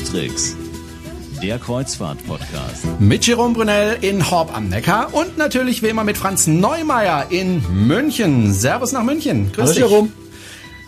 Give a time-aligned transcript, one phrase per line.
[0.00, 0.56] Cruise
[1.42, 2.86] der Kreuzfahrt-Podcast.
[3.00, 7.62] Mit Jerome Brunel in Horb am Neckar und natürlich wie immer mit Franz Neumeier in
[7.86, 8.54] München.
[8.54, 9.50] Servus nach München.
[9.52, 9.78] Grüß Hallo dich.
[9.80, 10.08] Jerome.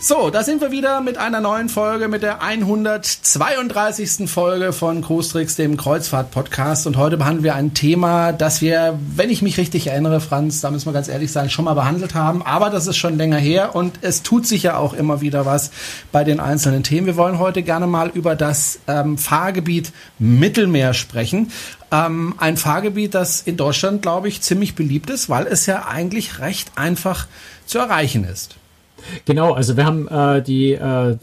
[0.06, 4.28] So, da sind wir wieder mit einer neuen Folge, mit der 132.
[4.28, 6.86] Folge von Cruistrix, dem Kreuzfahrt-Podcast.
[6.86, 10.70] Und heute behandeln wir ein Thema, das wir, wenn ich mich richtig erinnere, Franz, da
[10.70, 12.42] müssen wir ganz ehrlich sein, schon mal behandelt haben.
[12.42, 15.70] Aber das ist schon länger her und es tut sich ja auch immer wieder was
[16.12, 17.06] bei den einzelnen Themen.
[17.06, 21.50] Wir wollen heute gerne mal über das ähm, Fahrgebiet Mittelmeer sprechen.
[21.90, 26.40] Ähm, ein Fahrgebiet, das in Deutschland, glaube ich, ziemlich beliebt ist, weil es ja eigentlich
[26.40, 27.26] recht einfach
[27.64, 28.56] zu erreichen ist.
[29.24, 31.16] Genau, also wir haben äh, die äh,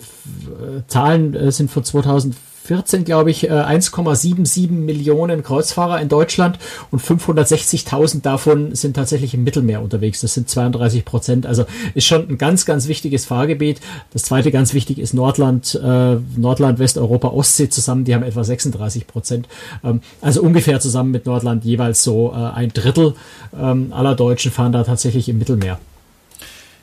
[0.88, 6.57] Zahlen äh, sind von 2014, glaube ich, 1,77 äh, Millionen Kreuzfahrer in Deutschland
[6.91, 10.21] und 560.000 davon sind tatsächlich im Mittelmeer unterwegs.
[10.21, 11.46] Das sind 32 Prozent.
[11.46, 13.82] Also ist schon ein ganz, ganz wichtiges Fahrgebiet.
[14.13, 18.05] Das zweite ganz wichtig ist Nordland, äh, Nordland, Westeuropa, Ostsee zusammen.
[18.05, 19.48] Die haben etwa 36 Prozent.
[19.84, 23.16] Ähm, also ungefähr zusammen mit Nordland jeweils so äh, ein Drittel
[23.60, 25.79] ähm, aller Deutschen fahren da tatsächlich im Mittelmeer.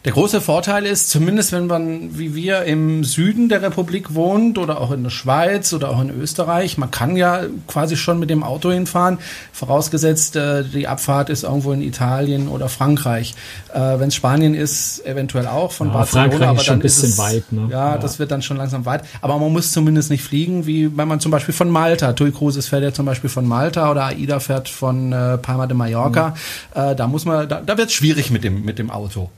[0.09, 4.81] Der große Vorteil ist, zumindest wenn man wie wir im Süden der Republik wohnt oder
[4.81, 8.43] auch in der Schweiz oder auch in Österreich, man kann ja quasi schon mit dem
[8.43, 9.19] Auto hinfahren,
[9.53, 13.35] vorausgesetzt äh, die Abfahrt ist irgendwo in Italien oder Frankreich.
[13.75, 16.81] Äh, wenn es Spanien ist, eventuell auch von ja, Barcelona, Frankreich aber ist schon ein
[16.81, 17.53] bisschen es, weit.
[17.53, 17.69] Ne?
[17.71, 19.03] Ja, ja, das wird dann schon langsam weit.
[19.21, 22.67] Aber man muss zumindest nicht fliegen, wie wenn man zum Beispiel von Malta, TUI Cruises
[22.67, 26.35] fährt ja zum Beispiel von Malta oder AIDA fährt von äh, Palma de Mallorca.
[26.75, 26.81] Mhm.
[26.81, 29.29] Äh, da muss man, da, da wird es schwierig mit dem mit dem Auto.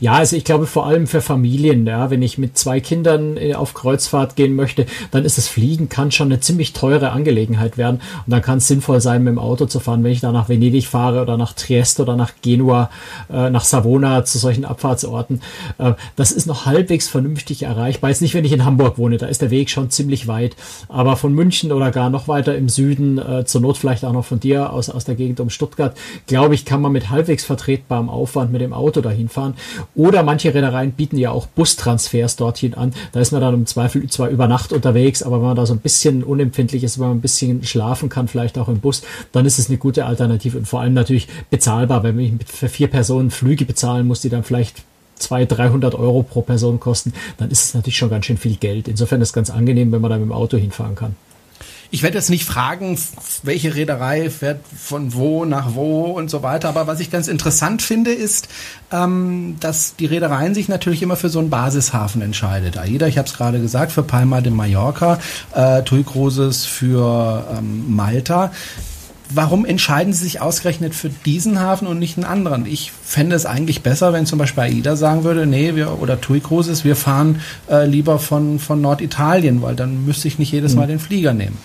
[0.00, 3.54] Ja, also ich glaube vor allem für Familien, ja, wenn ich mit zwei Kindern äh,
[3.54, 8.00] auf Kreuzfahrt gehen möchte, dann ist das Fliegen kann schon eine ziemlich teure Angelegenheit werden
[8.26, 10.48] und dann kann es sinnvoll sein, mit dem Auto zu fahren, wenn ich da nach
[10.48, 12.90] Venedig fahre oder nach Trieste oder nach Genua,
[13.32, 15.40] äh, nach Savona zu solchen Abfahrtsorten.
[15.78, 18.10] Äh, das ist noch halbwegs vernünftig erreichbar.
[18.10, 20.56] Jetzt nicht, wenn ich in Hamburg wohne, da ist der Weg schon ziemlich weit,
[20.88, 24.24] aber von München oder gar noch weiter im Süden, äh, zur Not vielleicht auch noch
[24.24, 28.08] von dir aus, aus der Gegend um Stuttgart, glaube ich, kann man mit halbwegs vertretbarem
[28.08, 29.54] Aufwand mit dem Auto dahin fahren.
[29.96, 32.92] Oder manche Reedereien bieten ja auch Bustransfers dorthin an.
[33.12, 35.72] Da ist man dann im Zweifel zwar über Nacht unterwegs, aber wenn man da so
[35.72, 39.02] ein bisschen unempfindlich ist, wenn man ein bisschen schlafen kann, vielleicht auch im Bus,
[39.32, 42.02] dann ist es eine gute Alternative und vor allem natürlich bezahlbar.
[42.02, 44.82] Wenn ich für vier Personen Flüge bezahlen muss, die dann vielleicht
[45.16, 48.88] 200, 300 Euro pro Person kosten, dann ist es natürlich schon ganz schön viel Geld.
[48.88, 51.16] Insofern ist es ganz angenehm, wenn man da mit dem Auto hinfahren kann.
[51.96, 52.98] Ich werde jetzt nicht fragen,
[53.42, 56.68] welche Reederei fährt von wo nach wo und so weiter.
[56.68, 58.48] Aber was ich ganz interessant finde, ist,
[58.92, 62.76] ähm, dass die Reedereien sich natürlich immer für so einen Basishafen entscheidet.
[62.76, 65.18] AIDA, ich habe es gerade gesagt, für Palma de Mallorca,
[65.54, 68.52] äh, TUI Cruises für ähm, Malta
[69.30, 72.64] warum entscheiden Sie sich ausgerechnet für diesen Hafen und nicht einen anderen?
[72.64, 76.38] Ich fände es eigentlich besser, wenn zum Beispiel AIDA sagen würde, nee, wir, oder TUI
[76.38, 80.78] Cruises, wir fahren äh, lieber von, von Norditalien, weil dann müsste ich nicht jedes hm.
[80.78, 81.58] Mal den Flieger nehmen.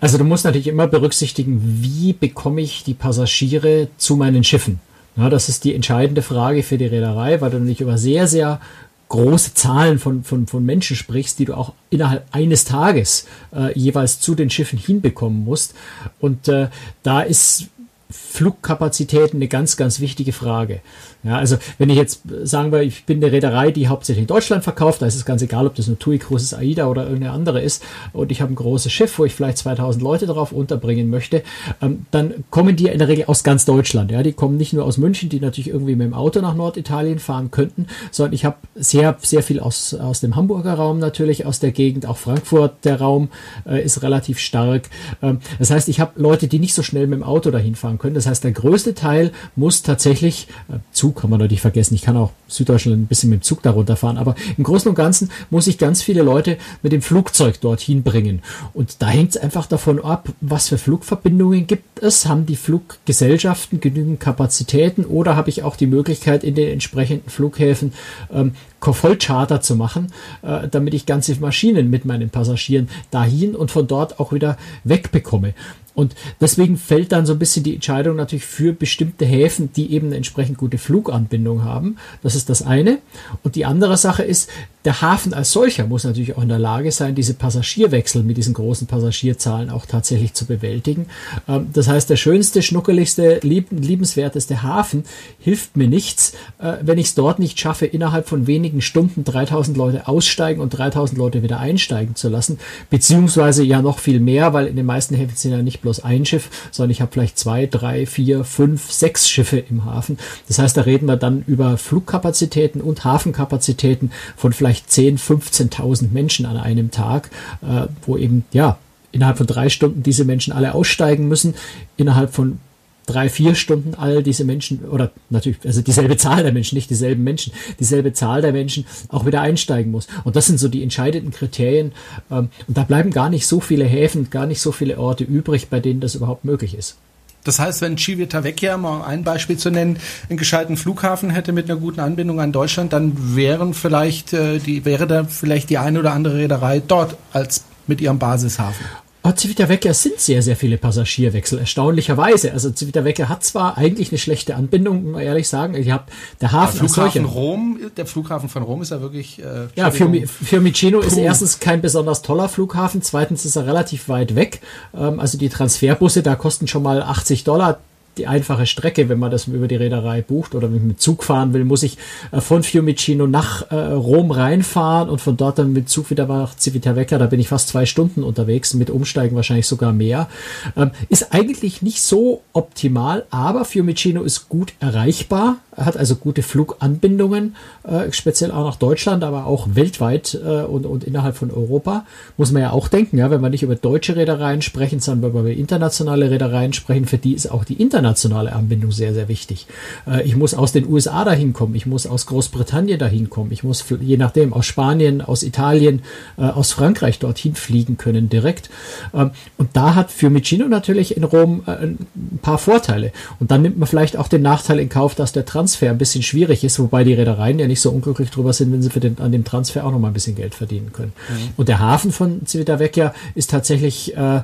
[0.00, 4.80] Also du musst natürlich immer berücksichtigen, wie bekomme ich die Passagiere zu meinen Schiffen?
[5.16, 8.60] Ja, das ist die entscheidende Frage für die Reederei, weil du nicht über sehr, sehr
[9.08, 14.20] große Zahlen von, von, von Menschen sprichst, die du auch innerhalb eines Tages äh, jeweils
[14.20, 15.74] zu den Schiffen hinbekommen musst.
[16.18, 16.68] Und äh,
[17.02, 17.68] da ist
[18.12, 20.80] Flugkapazitäten eine ganz, ganz wichtige Frage.
[21.24, 24.64] Ja, also wenn ich jetzt sagen wir, ich bin eine Reederei, die hauptsächlich in Deutschland
[24.64, 27.62] verkauft, da ist es ganz egal, ob das nur TUI, großes AIDA oder irgendeine andere
[27.62, 31.42] ist, und ich habe ein großes Schiff, wo ich vielleicht 2000 Leute drauf unterbringen möchte,
[31.80, 34.10] ähm, dann kommen die in der Regel aus ganz Deutschland.
[34.10, 37.20] Ja, die kommen nicht nur aus München, die natürlich irgendwie mit dem Auto nach Norditalien
[37.20, 41.60] fahren könnten, sondern ich habe sehr, sehr viel aus, aus dem Hamburger Raum natürlich, aus
[41.60, 43.28] der Gegend, auch Frankfurt, der Raum
[43.64, 44.90] äh, ist relativ stark.
[45.22, 47.98] Ähm, das heißt, ich habe Leute, die nicht so schnell mit dem Auto dahin fahren
[48.02, 48.14] können.
[48.14, 51.96] Das heißt, der größte Teil muss tatsächlich äh, zu Zug kann man natürlich vergessen.
[51.96, 54.94] Ich kann auch Süddeutschland ein bisschen mit dem Zug darunter fahren, aber im Großen und
[54.94, 58.40] Ganzen muss ich ganz viele Leute mit dem Flugzeug dorthin bringen.
[58.72, 62.26] Und da hängt es einfach davon ab, was für Flugverbindungen gibt es.
[62.26, 67.92] Haben die Fluggesellschaften genügend Kapazitäten oder habe ich auch die Möglichkeit, in den entsprechenden Flughäfen
[68.32, 70.12] ähm, Vollcharter zu machen,
[70.42, 75.54] äh, damit ich ganze Maschinen mit meinen Passagieren dahin und von dort auch wieder wegbekomme.
[75.94, 80.08] Und deswegen fällt dann so ein bisschen die Entscheidung natürlich für bestimmte Häfen, die eben
[80.08, 81.96] eine entsprechend gute Fluganbindung haben.
[82.22, 82.98] Das ist das eine.
[83.42, 84.48] Und die andere Sache ist,
[84.84, 88.54] der Hafen als solcher muss natürlich auch in der Lage sein, diese Passagierwechsel mit diesen
[88.54, 91.06] großen Passagierzahlen auch tatsächlich zu bewältigen.
[91.48, 95.04] Ähm, das heißt, der schönste, schnuckeligste, liebenswerteste Hafen
[95.38, 99.76] hilft mir nichts, äh, wenn ich es dort nicht schaffe, innerhalb von wenigen Stunden 3000
[99.76, 102.58] Leute aussteigen und 3000 Leute wieder einsteigen zu lassen.
[102.90, 106.04] Beziehungsweise ja noch viel mehr, weil in den meisten Häfen sind ja nicht nicht bloß
[106.04, 110.18] ein Schiff, sondern ich habe vielleicht zwei, drei, vier, fünf, sechs Schiffe im Hafen.
[110.48, 116.46] Das heißt, da reden wir dann über Flugkapazitäten und Hafenkapazitäten von vielleicht 10, 15.000 Menschen
[116.46, 117.30] an einem Tag,
[117.62, 118.78] äh, wo eben, ja,
[119.10, 121.54] innerhalb von drei Stunden diese Menschen alle aussteigen müssen,
[121.96, 122.60] innerhalb von
[123.06, 127.24] drei, vier Stunden all diese Menschen, oder natürlich, also dieselbe Zahl der Menschen, nicht dieselben
[127.24, 130.06] Menschen, dieselbe Zahl der Menschen auch wieder einsteigen muss.
[130.24, 131.92] Und das sind so die entscheidenden Kriterien.
[132.30, 135.68] Ähm, und da bleiben gar nicht so viele Häfen, gar nicht so viele Orte übrig,
[135.68, 136.96] bei denen das überhaupt möglich ist.
[137.44, 141.78] Das heißt, wenn Civitavecchia, mal ein Beispiel zu nennen, einen gescheiten Flughafen hätte mit einer
[141.78, 146.12] guten Anbindung an Deutschland, dann wären vielleicht äh, die, wäre da vielleicht die eine oder
[146.12, 148.86] andere Reederei dort als mit ihrem Basishafen.
[149.24, 152.52] Oh, Civitavecchia sind sehr, sehr viele Passagierwechsel, erstaunlicherweise.
[152.52, 155.74] Also Civitavecchia hat zwar eigentlich eine schlechte Anbindung, muss man ehrlich sagen.
[155.74, 156.10] Ich hab,
[156.40, 159.40] der Hafen der Flughafen Rom, der Flughafen von Rom ist ja wirklich.
[159.40, 164.08] Äh, ja, für, für Micino ist erstens kein besonders toller Flughafen, zweitens ist er relativ
[164.08, 164.60] weit weg.
[164.92, 167.78] Ähm, also die Transferbusse, da kosten schon mal 80 Dollar
[168.18, 171.64] die einfache Strecke, wenn man das über die Reederei bucht oder mit Zug fahren will,
[171.64, 171.96] muss ich
[172.30, 176.56] äh, von Fiumicino nach äh, Rom reinfahren und von dort dann mit Zug wieder nach
[176.56, 177.18] Civitavecchia.
[177.18, 180.28] Da bin ich fast zwei Stunden unterwegs, mit Umsteigen wahrscheinlich sogar mehr.
[180.76, 187.56] Ähm, ist eigentlich nicht so optimal, aber Fiumicino ist gut erreichbar, hat also gute Fluganbindungen,
[187.84, 192.04] äh, speziell auch nach Deutschland, aber auch weltweit äh, und, und innerhalb von Europa.
[192.36, 195.50] Muss man ja auch denken, ja, wenn wir nicht über deutsche Reedereien sprechen, sondern über
[195.50, 199.66] internationale Reedereien sprechen, für die ist auch die internationale Anbindung sehr, sehr wichtig.
[200.06, 203.64] Äh, ich muss aus den USA dahin kommen, ich muss aus Großbritannien dahin kommen, ich
[203.64, 206.02] muss je nachdem aus Spanien, aus Italien,
[206.36, 208.68] äh, aus Frankreich dorthin fliegen können direkt.
[209.14, 211.98] Ähm, und da hat für Micino natürlich in Rom äh, ein
[212.42, 213.12] paar Vorteile.
[213.40, 216.22] Und dann nimmt man vielleicht auch den Nachteil in Kauf, dass der Transfer ein bisschen
[216.22, 219.18] schwierig ist, wobei die Reedereien ja nicht so unglücklich drüber sind, wenn sie für den,
[219.18, 221.12] an dem Transfer auch noch mal ein bisschen Geld verdienen können.
[221.28, 221.50] Mhm.
[221.56, 224.40] Und der Hafen von Civitavecchia ist tatsächlich äh,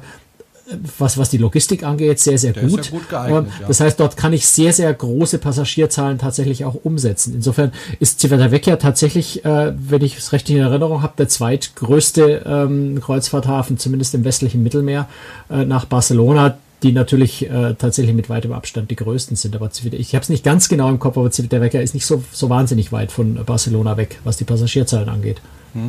[0.99, 2.85] was, was die Logistik angeht, sehr, sehr gut.
[2.87, 3.67] Ja gut geeignet, ja.
[3.67, 7.35] Das heißt, dort kann ich sehr, sehr große Passagierzahlen tatsächlich auch umsetzen.
[7.35, 13.01] Insofern ist Civitavecchia tatsächlich, äh, wenn ich es richtig in Erinnerung habe, der zweitgrößte ähm,
[13.01, 15.09] Kreuzfahrthafen, zumindest im westlichen Mittelmeer,
[15.51, 19.57] äh, nach Barcelona die natürlich äh, tatsächlich mit weitem Abstand die größten sind.
[19.57, 22.49] Aber ich habe es nicht ganz genau im Kopf, aber Civitavecchia ist nicht so, so
[22.49, 25.41] wahnsinnig weit von Barcelona weg, was die Passagierzahlen angeht.
[25.75, 25.89] Hm.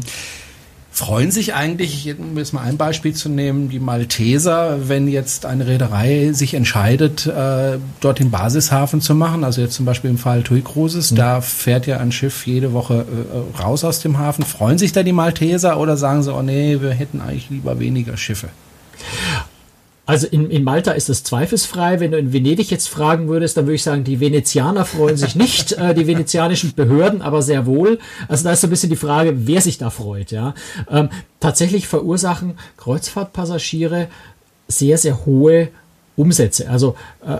[0.92, 5.68] Freuen sich eigentlich, um jetzt mal ein Beispiel zu nehmen, die Malteser, wenn jetzt eine
[5.68, 10.42] Reederei sich entscheidet, äh, dort den Basishafen zu machen, also jetzt zum Beispiel im Fall
[10.42, 11.16] TUI Cruises, mhm.
[11.18, 14.44] da fährt ja ein Schiff jede Woche äh, raus aus dem Hafen.
[14.44, 18.18] Freuen sich da die Malteser oder sagen sie, oh nee, wir hätten eigentlich lieber weniger
[18.18, 18.50] Schiffe?
[20.10, 22.00] Also in, in Malta ist das zweifelsfrei.
[22.00, 25.36] Wenn du in Venedig jetzt fragen würdest, dann würde ich sagen, die Venezianer freuen sich
[25.36, 28.00] nicht, äh, die venezianischen Behörden aber sehr wohl.
[28.28, 30.32] Also da ist so ein bisschen die Frage, wer sich da freut.
[30.32, 30.56] Ja,
[30.90, 31.10] ähm,
[31.40, 34.08] tatsächlich verursachen Kreuzfahrtpassagiere
[34.68, 35.68] sehr sehr hohe
[36.16, 36.72] Umsätze.
[36.72, 37.38] Also äh,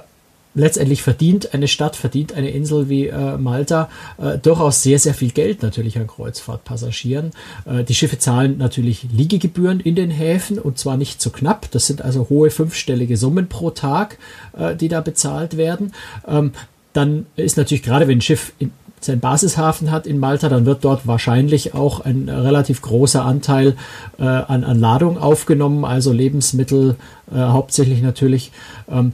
[0.60, 5.32] letztendlich verdient eine Stadt, verdient eine Insel wie äh, Malta äh, durchaus sehr, sehr viel
[5.32, 7.32] Geld natürlich an Kreuzfahrtpassagieren.
[7.66, 11.72] Äh, die Schiffe zahlen natürlich Liegegebühren in den Häfen und zwar nicht zu so knapp.
[11.72, 14.18] Das sind also hohe fünfstellige Summen pro Tag,
[14.58, 15.94] äh, die da bezahlt werden.
[16.28, 16.52] Ähm,
[16.94, 20.84] dann ist natürlich gerade, wenn ein Schiff in, seinen Basishafen hat in Malta, dann wird
[20.84, 23.78] dort wahrscheinlich auch ein relativ großer Anteil
[24.18, 26.98] äh, an, an Ladung aufgenommen, also Lebensmittel
[27.32, 28.52] äh, hauptsächlich natürlich.
[28.90, 29.14] Ähm,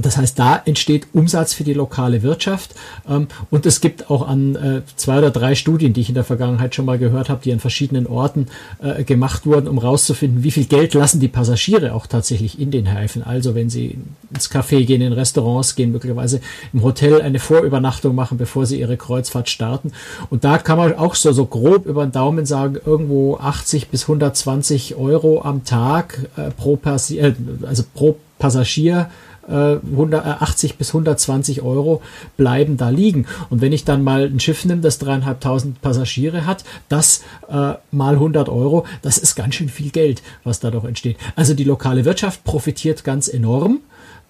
[0.00, 2.74] das heißt, da entsteht Umsatz für die lokale Wirtschaft.
[3.08, 6.24] Ähm, und es gibt auch an äh, zwei oder drei Studien, die ich in der
[6.24, 8.46] Vergangenheit schon mal gehört habe, die an verschiedenen Orten
[8.82, 12.86] äh, gemacht wurden, um herauszufinden, wie viel Geld lassen die Passagiere auch tatsächlich in den
[12.86, 13.22] Häfen.
[13.22, 13.98] Also wenn sie
[14.32, 16.40] ins Café gehen, in Restaurants gehen, möglicherweise
[16.72, 19.92] im Hotel eine Vorübernachtung machen, bevor sie ihre Kreuzfahrt starten.
[20.30, 24.02] Und da kann man auch so, so grob über den Daumen sagen, irgendwo 80 bis
[24.02, 29.10] 120 Euro am Tag äh, pro, Passi also pro Passagier
[29.48, 32.02] 180 äh, bis 120 Euro
[32.36, 33.26] bleiben da liegen.
[33.50, 38.14] Und wenn ich dann mal ein Schiff nehme, das dreieinhalbtausend Passagiere hat, das äh, mal
[38.14, 41.16] 100 Euro, das ist ganz schön viel Geld, was da doch entsteht.
[41.36, 43.80] Also die lokale Wirtschaft profitiert ganz enorm.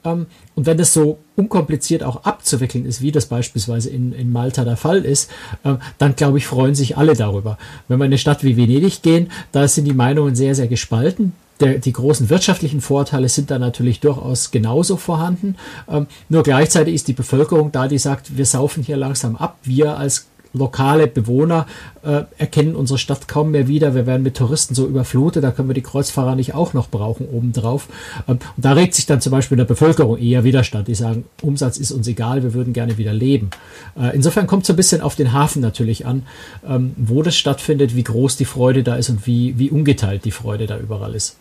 [0.04, 4.64] Ähm, und wenn das so unkompliziert auch abzuwickeln ist, wie das beispielsweise in, in Malta
[4.64, 5.30] der Fall ist,
[5.64, 7.58] äh, dann glaube ich, freuen sich alle darüber.
[7.88, 11.32] Wenn wir in eine Stadt wie Venedig gehen, da sind die Meinungen sehr, sehr gespalten
[11.64, 15.56] der, die großen wirtschaftlichen Vorteile sind da natürlich durchaus genauso vorhanden.
[15.88, 19.58] Ähm, nur gleichzeitig ist die Bevölkerung da, die sagt, wir saufen hier langsam ab.
[19.62, 21.66] Wir als lokale Bewohner
[22.02, 23.94] äh, erkennen unsere Stadt kaum mehr wieder.
[23.94, 27.28] Wir werden mit Touristen so überflutet, da können wir die Kreuzfahrer nicht auch noch brauchen
[27.28, 27.88] obendrauf.
[28.28, 30.88] Ähm, und da regt sich dann zum Beispiel in der Bevölkerung eher Widerstand.
[30.88, 33.50] Die sagen, Umsatz ist uns egal, wir würden gerne wieder leben.
[33.98, 36.22] Äh, insofern kommt es so ein bisschen auf den Hafen natürlich an,
[36.66, 40.30] ähm, wo das stattfindet, wie groß die Freude da ist und wie, wie ungeteilt die
[40.30, 41.36] Freude da überall ist.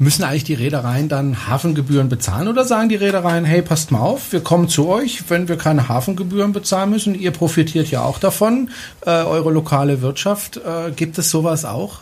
[0.00, 4.32] Müssen eigentlich die Reedereien dann Hafengebühren bezahlen oder sagen die Reedereien, hey, passt mal auf,
[4.32, 8.70] wir kommen zu euch, wenn wir keine Hafengebühren bezahlen müssen, ihr profitiert ja auch davon,
[9.04, 12.00] äh, eure lokale Wirtschaft, äh, gibt es sowas auch?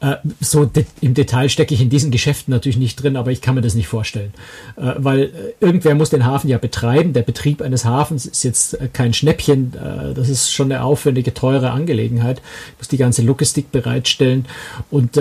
[0.00, 3.54] Äh, so im Detail stecke ich in diesen Geschäften natürlich nicht drin, aber ich kann
[3.54, 4.32] mir das nicht vorstellen.
[4.76, 5.30] Äh, weil äh,
[5.60, 7.12] irgendwer muss den Hafen ja betreiben.
[7.12, 9.72] Der Betrieb eines Hafens ist jetzt kein Schnäppchen.
[10.14, 12.40] Das ist schon eine aufwendige, teure Angelegenheit.
[12.72, 14.46] Ich muss die ganze Logistik bereitstellen.
[14.90, 15.18] Und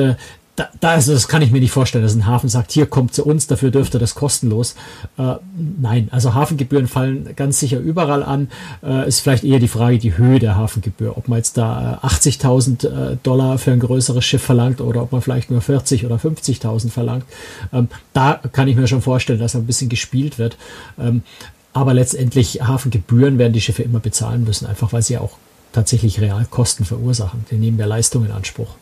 [0.59, 3.13] da, da also das kann ich mir nicht vorstellen, dass ein Hafen sagt, hier kommt
[3.13, 4.75] zu uns, dafür dürfte das kostenlos.
[5.17, 5.35] Äh,
[5.79, 8.49] nein, also Hafengebühren fallen ganz sicher überall an.
[8.83, 12.87] Äh, ist vielleicht eher die Frage die Höhe der Hafengebühr, ob man jetzt da 80.000
[13.13, 16.89] äh, Dollar für ein größeres Schiff verlangt oder ob man vielleicht nur 40 oder 50.000
[16.89, 17.23] verlangt.
[17.71, 20.57] Ähm, da kann ich mir schon vorstellen, dass ein bisschen gespielt wird.
[20.99, 21.23] Ähm,
[21.71, 25.37] aber letztendlich Hafengebühren werden die Schiffe immer bezahlen müssen, einfach weil sie auch
[25.71, 27.45] tatsächlich real Kosten verursachen.
[27.49, 28.75] Die nehmen ja Leistung in Anspruch.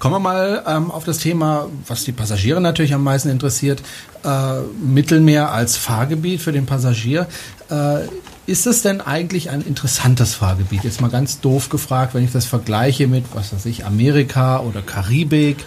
[0.00, 3.82] Kommen wir mal ähm, auf das Thema, was die Passagiere natürlich am meisten interessiert.
[4.24, 7.26] Äh, Mittelmeer als Fahrgebiet für den Passagier.
[7.70, 8.06] Äh,
[8.46, 10.84] ist es denn eigentlich ein interessantes Fahrgebiet?
[10.84, 14.80] Jetzt mal ganz doof gefragt, wenn ich das vergleiche mit, was weiß ich, Amerika oder
[14.80, 15.58] Karibik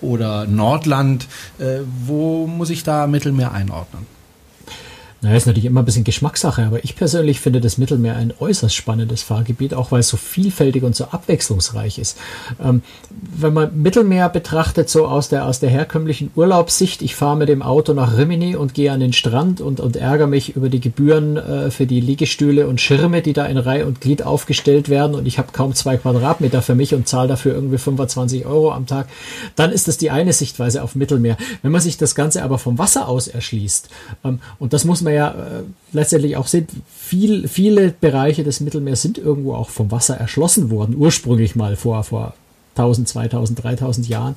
[0.00, 1.26] oder Nordland.
[1.58, 4.06] Äh, wo muss ich da Mittelmeer einordnen?
[5.22, 8.74] Naja, ist natürlich immer ein bisschen Geschmackssache, aber ich persönlich finde das Mittelmeer ein äußerst
[8.74, 12.16] spannendes Fahrgebiet, auch weil es so vielfältig und so abwechslungsreich ist.
[12.62, 12.82] Ähm,
[13.36, 17.60] wenn man Mittelmeer betrachtet, so aus der, aus der herkömmlichen Urlaubssicht, ich fahre mit dem
[17.60, 21.36] Auto nach Rimini und gehe an den Strand und, und ärgere mich über die Gebühren
[21.36, 25.26] äh, für die Liegestühle und Schirme, die da in Reihe und Glied aufgestellt werden und
[25.26, 29.06] ich habe kaum zwei Quadratmeter für mich und zahle dafür irgendwie 25 Euro am Tag,
[29.54, 31.36] dann ist das die eine Sichtweise auf Mittelmeer.
[31.60, 33.90] Wenn man sich das Ganze aber vom Wasser aus erschließt,
[34.24, 35.62] ähm, und das muss man wir ja äh,
[35.92, 40.94] letztendlich auch sind, viel, viele Bereiche des Mittelmeers sind irgendwo auch vom Wasser erschlossen worden,
[40.96, 42.34] ursprünglich mal vor, vor
[42.76, 44.36] 1000, 2000, 3000 Jahren.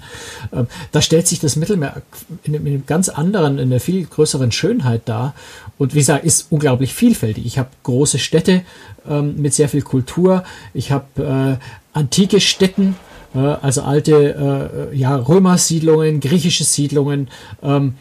[0.51, 2.01] Ähm, da stellt sich das Mittelmeer
[2.43, 5.33] in, in einem ganz anderen, in einer viel größeren Schönheit dar.
[5.77, 7.45] Und wie gesagt, ist unglaublich vielfältig.
[7.45, 8.63] Ich habe große Städte
[9.07, 10.43] ähm, mit sehr viel Kultur.
[10.73, 12.95] Ich habe äh, antike Städten,
[13.35, 17.29] äh, also alte äh, ja, Römersiedlungen, griechische Siedlungen
[17.61, 17.95] ähm,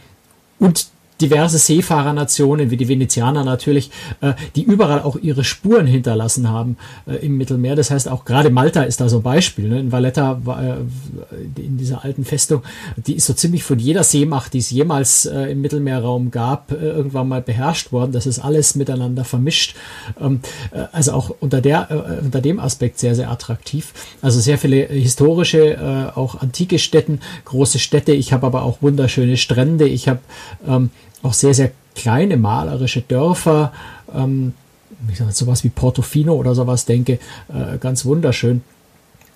[0.58, 0.86] und
[1.22, 6.76] diverse Seefahrernationen, wie die Venezianer natürlich, äh, die überall auch ihre Spuren hinterlassen haben
[7.06, 7.76] äh, im Mittelmeer.
[7.76, 9.68] Das heißt, auch gerade Malta ist da so ein Beispiel.
[9.68, 9.80] Ne?
[9.80, 12.62] In Valletta, äh, in dieser alten Festung,
[12.96, 16.76] die ist so ziemlich von jeder Seemacht, die es jemals äh, im Mittelmeerraum gab, äh,
[16.76, 18.12] irgendwann mal beherrscht worden.
[18.12, 19.76] Das ist alles miteinander vermischt.
[20.20, 20.40] Ähm,
[20.72, 23.92] äh, also auch unter, der, unter dem Aspekt sehr, sehr attraktiv.
[24.20, 28.12] Also sehr viele historische, auch antike Städten, große Städte.
[28.12, 29.86] Ich habe aber auch wunderschöne Strände.
[29.86, 30.20] Ich habe
[30.66, 30.90] ähm,
[31.22, 33.72] auch sehr, sehr kleine malerische Dörfer,
[34.14, 34.54] ähm,
[35.10, 38.62] ich sage sowas wie Portofino oder sowas denke, äh, ganz wunderschön.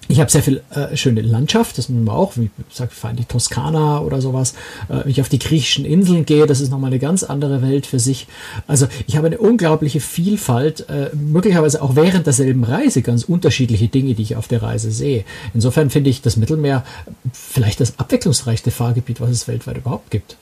[0.09, 3.11] Ich habe sehr viel äh, schöne Landschaft, das muss man auch, wie gesagt, ich fahre
[3.15, 4.53] in die Toskana oder sowas.
[4.89, 7.87] Äh, wenn ich auf die griechischen Inseln gehe, das ist nochmal eine ganz andere Welt
[7.87, 8.29] für sich.
[8.69, 14.15] Also ich habe eine unglaubliche Vielfalt, äh, möglicherweise auch während derselben Reise ganz unterschiedliche Dinge,
[14.15, 15.25] die ich auf der Reise sehe.
[15.55, 16.85] Insofern finde ich das Mittelmeer
[17.33, 20.37] vielleicht das abwechslungsreichste Fahrgebiet, was es weltweit überhaupt gibt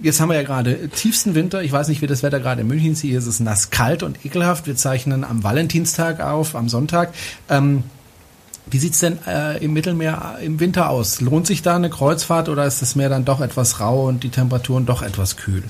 [0.00, 1.62] jetzt haben wir ja gerade tiefsten Winter.
[1.62, 3.00] Ich weiß nicht, wie das Wetter gerade in München ist.
[3.00, 4.66] Hier ist es nass, kalt und ekelhaft.
[4.66, 7.12] Wir zeichnen am Valentinstag auf, am Sonntag.
[7.48, 7.84] Ähm,
[8.66, 11.20] wie sieht's denn äh, im Mittelmeer im Winter aus?
[11.20, 14.30] Lohnt sich da eine Kreuzfahrt oder ist das Meer dann doch etwas rau und die
[14.30, 15.64] Temperaturen doch etwas kühl?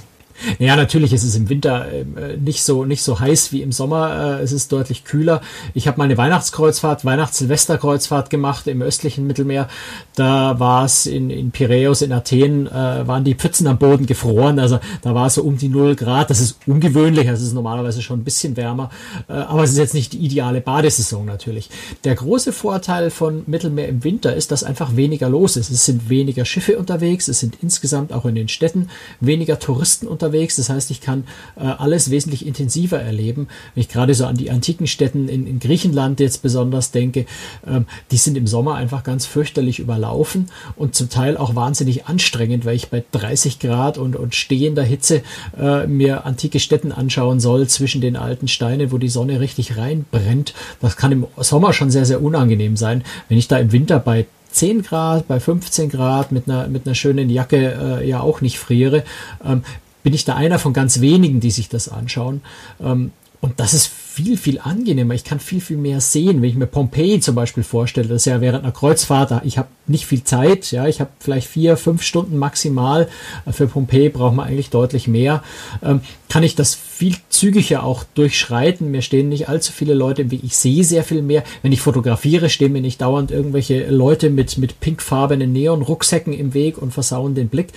[0.59, 4.39] Ja, natürlich ist es im Winter äh, nicht so nicht so heiß wie im Sommer.
[4.41, 5.41] Äh, es ist deutlich kühler.
[5.75, 9.69] Ich habe mal eine Weihnachtskreuzfahrt, Weihnachts-Silvesterkreuzfahrt gemacht im östlichen Mittelmeer.
[10.17, 14.59] Da war es in, in Piräus, in Athen, äh, waren die Pfützen am Boden gefroren.
[14.59, 16.31] Also da war es so um die 0 Grad.
[16.31, 17.29] Das ist ungewöhnlich.
[17.29, 18.91] Also es ist normalerweise schon ein bisschen wärmer.
[19.29, 21.71] Aber es ist jetzt nicht die ideale Badesaison natürlich.
[22.05, 25.71] Der große Vorteil von Mittelmeer im Winter ist, dass einfach weniger los ist.
[25.71, 27.29] Es sind weniger Schiffe unterwegs.
[27.29, 28.89] Es sind insgesamt auch in den Städten
[29.21, 30.57] weniger Touristen unterwegs unterwegs.
[30.57, 31.25] Das heißt, ich kann
[31.57, 33.49] äh, alles wesentlich intensiver erleben.
[33.75, 37.27] Wenn ich gerade so an die antiken Städten in, in Griechenland jetzt besonders denke,
[37.67, 42.65] ähm, die sind im Sommer einfach ganz fürchterlich überlaufen und zum Teil auch wahnsinnig anstrengend,
[42.65, 45.23] weil ich bei 30 Grad und, und stehender Hitze
[45.59, 50.55] äh, mir antike Städten anschauen soll zwischen den alten Steinen, wo die Sonne richtig reinbrennt.
[50.81, 53.03] Das kann im Sommer schon sehr, sehr unangenehm sein.
[53.29, 56.95] Wenn ich da im Winter bei 10 Grad, bei 15 Grad mit einer, mit einer
[56.95, 59.05] schönen Jacke äh, ja auch nicht friere,
[59.45, 59.63] ähm,
[60.03, 62.43] bin ich da einer von ganz wenigen, die sich das anschauen.
[62.81, 63.13] Ähm,
[63.43, 65.15] und das ist viel, viel angenehmer.
[65.15, 66.43] Ich kann viel, viel mehr sehen.
[66.43, 69.69] Wenn ich mir Pompeji zum Beispiel vorstelle, das ist ja während einer Kreuzfahrt, ich habe
[69.89, 73.09] nicht viel Zeit, ja, ich habe vielleicht vier, fünf Stunden maximal.
[73.51, 75.43] Für Pompeji braucht man eigentlich deutlich mehr.
[75.83, 78.91] Ähm, kann ich das viel zügiger auch durchschreiten.
[78.91, 80.41] Mir stehen nicht allzu viele Leute im Weg.
[80.45, 81.43] Ich sehe sehr viel mehr.
[81.63, 86.79] Wenn ich fotografiere, stehen mir nicht dauernd irgendwelche Leute mit, mit pinkfarbenen Neon-Rucksäcken im Weg
[86.79, 87.69] und versauen den Blick.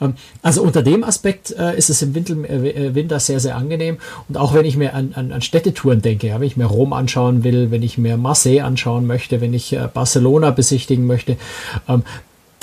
[0.00, 3.98] Ähm, also unter dem Aspekt äh, ist es im Winter, äh, Winter sehr, sehr angenehm.
[4.28, 7.44] Und auch wenn ich mir an, an, an Städtetouren denke, wenn ich mir Rom anschauen
[7.44, 11.36] will, wenn ich mir Marseille anschauen möchte, wenn ich äh, Barcelona besichtigen möchte,
[11.88, 12.02] ähm,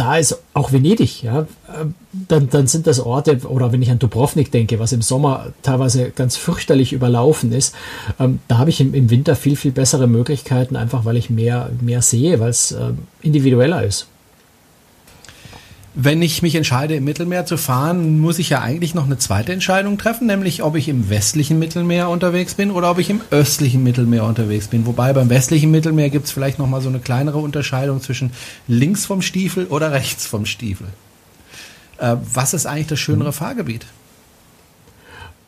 [0.01, 1.46] da ist auch Venedig, ja,
[1.79, 5.53] ähm, dann, dann sind das Orte, oder wenn ich an Dubrovnik denke, was im Sommer
[5.62, 7.75] teilweise ganz fürchterlich überlaufen ist,
[8.20, 11.70] ähm, da habe ich im, im, Winter viel, viel bessere Möglichkeiten, einfach weil ich mehr,
[11.81, 14.08] mehr sehe, weil es ähm, individueller ist.
[15.93, 19.51] Wenn ich mich entscheide, im Mittelmeer zu fahren, muss ich ja eigentlich noch eine zweite
[19.51, 23.83] Entscheidung treffen, nämlich ob ich im westlichen Mittelmeer unterwegs bin oder ob ich im östlichen
[23.83, 24.86] Mittelmeer unterwegs bin.
[24.86, 28.31] Wobei beim westlichen Mittelmeer gibt es vielleicht noch mal so eine kleinere Unterscheidung zwischen
[28.69, 30.88] links vom Stiefel oder rechts vom Stiefel.
[31.98, 33.86] Äh, was ist eigentlich das schönere Fahrgebiet?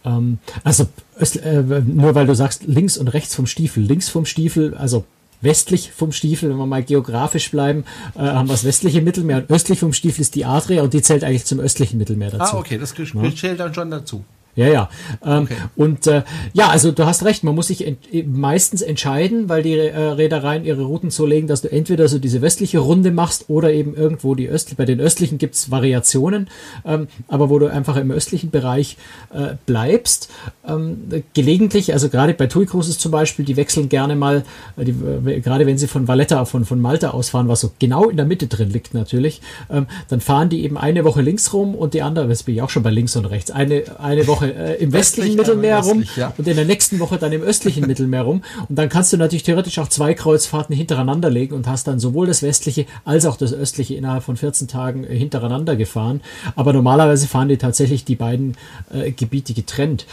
[0.03, 0.87] Ähm, also
[1.19, 3.81] äh, nur weil du sagst links und rechts vom Stiefel.
[3.81, 5.05] Links vom Stiefel, also
[5.43, 7.85] westlich vom Stiefel, wenn wir mal geografisch bleiben,
[8.15, 11.01] äh, haben wir das westliche Mittelmeer und östlich vom Stiefel ist die Adria und die
[11.01, 12.55] zählt eigentlich zum östlichen Mittelmeer dazu.
[12.55, 12.93] Ah, okay, das
[13.39, 14.23] zählt dann schon dazu.
[14.55, 14.89] Ja, ja.
[15.25, 15.55] Ähm, okay.
[15.75, 19.73] Und äh, ja, also du hast recht, man muss sich ent meistens entscheiden, weil die
[19.73, 23.73] äh, Reedereien ihre Routen so legen, dass du entweder so diese westliche Runde machst oder
[23.73, 24.75] eben irgendwo die östliche.
[24.75, 26.49] Bei den östlichen gibt's Variationen,
[26.85, 28.97] ähm, aber wo du einfach im östlichen Bereich
[29.33, 30.29] äh, bleibst.
[30.67, 34.43] Ähm, gelegentlich, also gerade bei TUI Cruises zum Beispiel, die wechseln gerne mal,
[34.77, 38.09] äh, die, äh, gerade wenn sie von Valletta, von, von Malta ausfahren, was so genau
[38.09, 39.41] in der Mitte drin liegt natürlich,
[39.71, 42.61] ähm, dann fahren die eben eine Woche links rum und die andere, das bin ich
[42.61, 46.03] auch schon bei links und rechts, eine, eine Woche Woche äh, im westlichen Mittelmeer rum
[46.15, 46.33] ja.
[46.37, 48.43] und in der nächsten Woche dann im östlichen Mittelmeer rum.
[48.67, 52.27] Und dann kannst du natürlich theoretisch auch zwei Kreuzfahrten hintereinander legen und hast dann sowohl
[52.27, 56.21] das westliche als auch das östliche innerhalb von 14 Tagen äh, hintereinander gefahren.
[56.55, 58.57] Aber normalerweise fahren die tatsächlich die beiden
[58.93, 60.05] äh, Gebiete getrennt.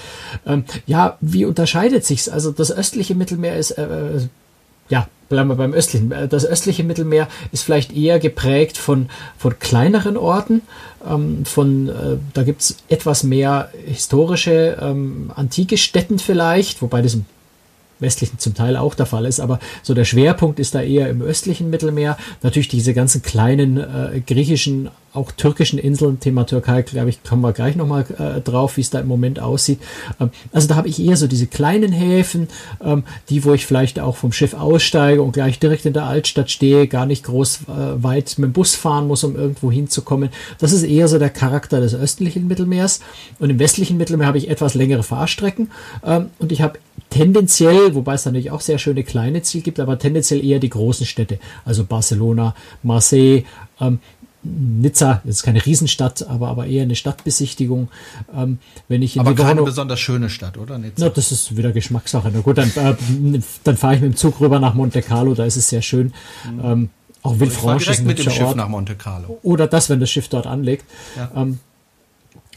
[0.47, 2.29] Ähm, ja, wie unterscheidet sich's?
[2.29, 4.21] Also das östliche Mittelmeer ist äh, äh
[4.89, 6.13] ja, bleiben wir beim östlichen.
[6.29, 9.09] Das östliche Mittelmeer ist vielleicht eher geprägt von,
[9.39, 10.61] von kleineren Orten.
[11.09, 11.93] Ähm, von, äh,
[12.35, 17.25] da gibt's etwas mehr historische, ähm, antike Städten vielleicht, wobei das im
[18.01, 21.23] westlichen zum Teil auch der Fall ist, aber so der Schwerpunkt ist da eher im
[21.23, 22.17] östlichen Mittelmeer.
[22.43, 27.53] Natürlich diese ganzen kleinen äh, griechischen, auch türkischen Inseln, Thema Türkei, glaube ich, kommen wir
[27.53, 29.81] gleich nochmal äh, drauf, wie es da im Moment aussieht.
[30.21, 32.49] Ähm, also da habe ich eher so diese kleinen Häfen,
[32.83, 36.51] ähm, die, wo ich vielleicht auch vom Schiff aussteige und gleich direkt in der Altstadt
[36.51, 40.31] stehe, gar nicht groß äh, weit mit dem Bus fahren muss, um irgendwo hinzukommen.
[40.59, 43.01] Das ist eher so der Charakter des östlichen Mittelmeers.
[43.39, 45.71] Und im westlichen Mittelmeer habe ich etwas längere Fahrstrecken
[46.05, 46.79] ähm, und ich habe
[47.11, 51.07] tendenziell, wobei es natürlich auch sehr schöne kleine Ziele gibt, aber tendenziell eher die großen
[51.07, 53.45] Städte, also Barcelona, Marseille,
[53.81, 53.99] ähm,
[54.43, 57.89] Nizza, ist keine Riesenstadt, aber, aber eher eine Stadtbesichtigung.
[58.35, 60.79] Ähm, wenn ich in aber keine besonders schöne Stadt, oder?
[60.79, 61.05] Nizza?
[61.05, 62.31] Na, das ist wieder Geschmackssache.
[62.33, 62.95] Na gut, dann, äh,
[63.65, 66.15] dann fahre ich mit dem Zug rüber nach Monte Carlo, da ist es sehr schön.
[66.51, 66.61] Mhm.
[66.65, 66.89] Ähm,
[67.23, 68.57] auch Villefranche ist ein mit dem Schiff Ort.
[68.57, 69.39] nach Monte Carlo.
[69.43, 70.87] Oder das, wenn das Schiff dort anlegt.
[71.17, 71.31] Ja.
[71.37, 71.59] Ähm,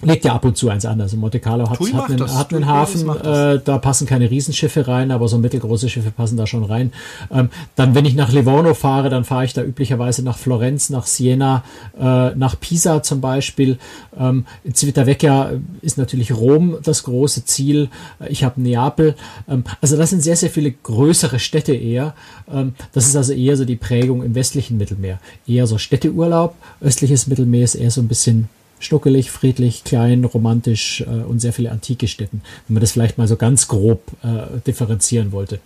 [0.02, 1.00] legt ja ab und zu eins an.
[1.02, 5.12] Also Monte Carlo hat, hat einen, hat einen Hafen, äh, da passen keine Riesenschiffe rein,
[5.12, 6.92] aber so mittelgroße Schiffe passen da schon rein.
[7.32, 11.06] Ähm, dann, wenn ich nach Livorno fahre, dann fahre ich da üblicherweise nach Florenz, nach
[11.06, 11.64] Siena,
[12.00, 13.78] äh, nach Pisa zum Beispiel.
[14.18, 15.52] Ähm, in Civitavecchia
[15.82, 17.90] ist natürlich Rom das große Ziel.
[18.28, 19.16] Ich habe Neapel.
[19.48, 22.14] Ähm, also das sind sehr, sehr viele größere Städte eher.
[22.52, 25.20] Ähm, das ist also eher so die Prägung im westlichen Mittelmeer.
[25.48, 26.56] Eher so Städteurlaub.
[26.82, 31.72] Östliches Mittelmeer ist eher so ein bisschen schnuckelig, friedlich, klein, romantisch äh, und sehr viele
[31.72, 35.60] antike Städten, wenn man das vielleicht mal so ganz grob äh, differenzieren wollte.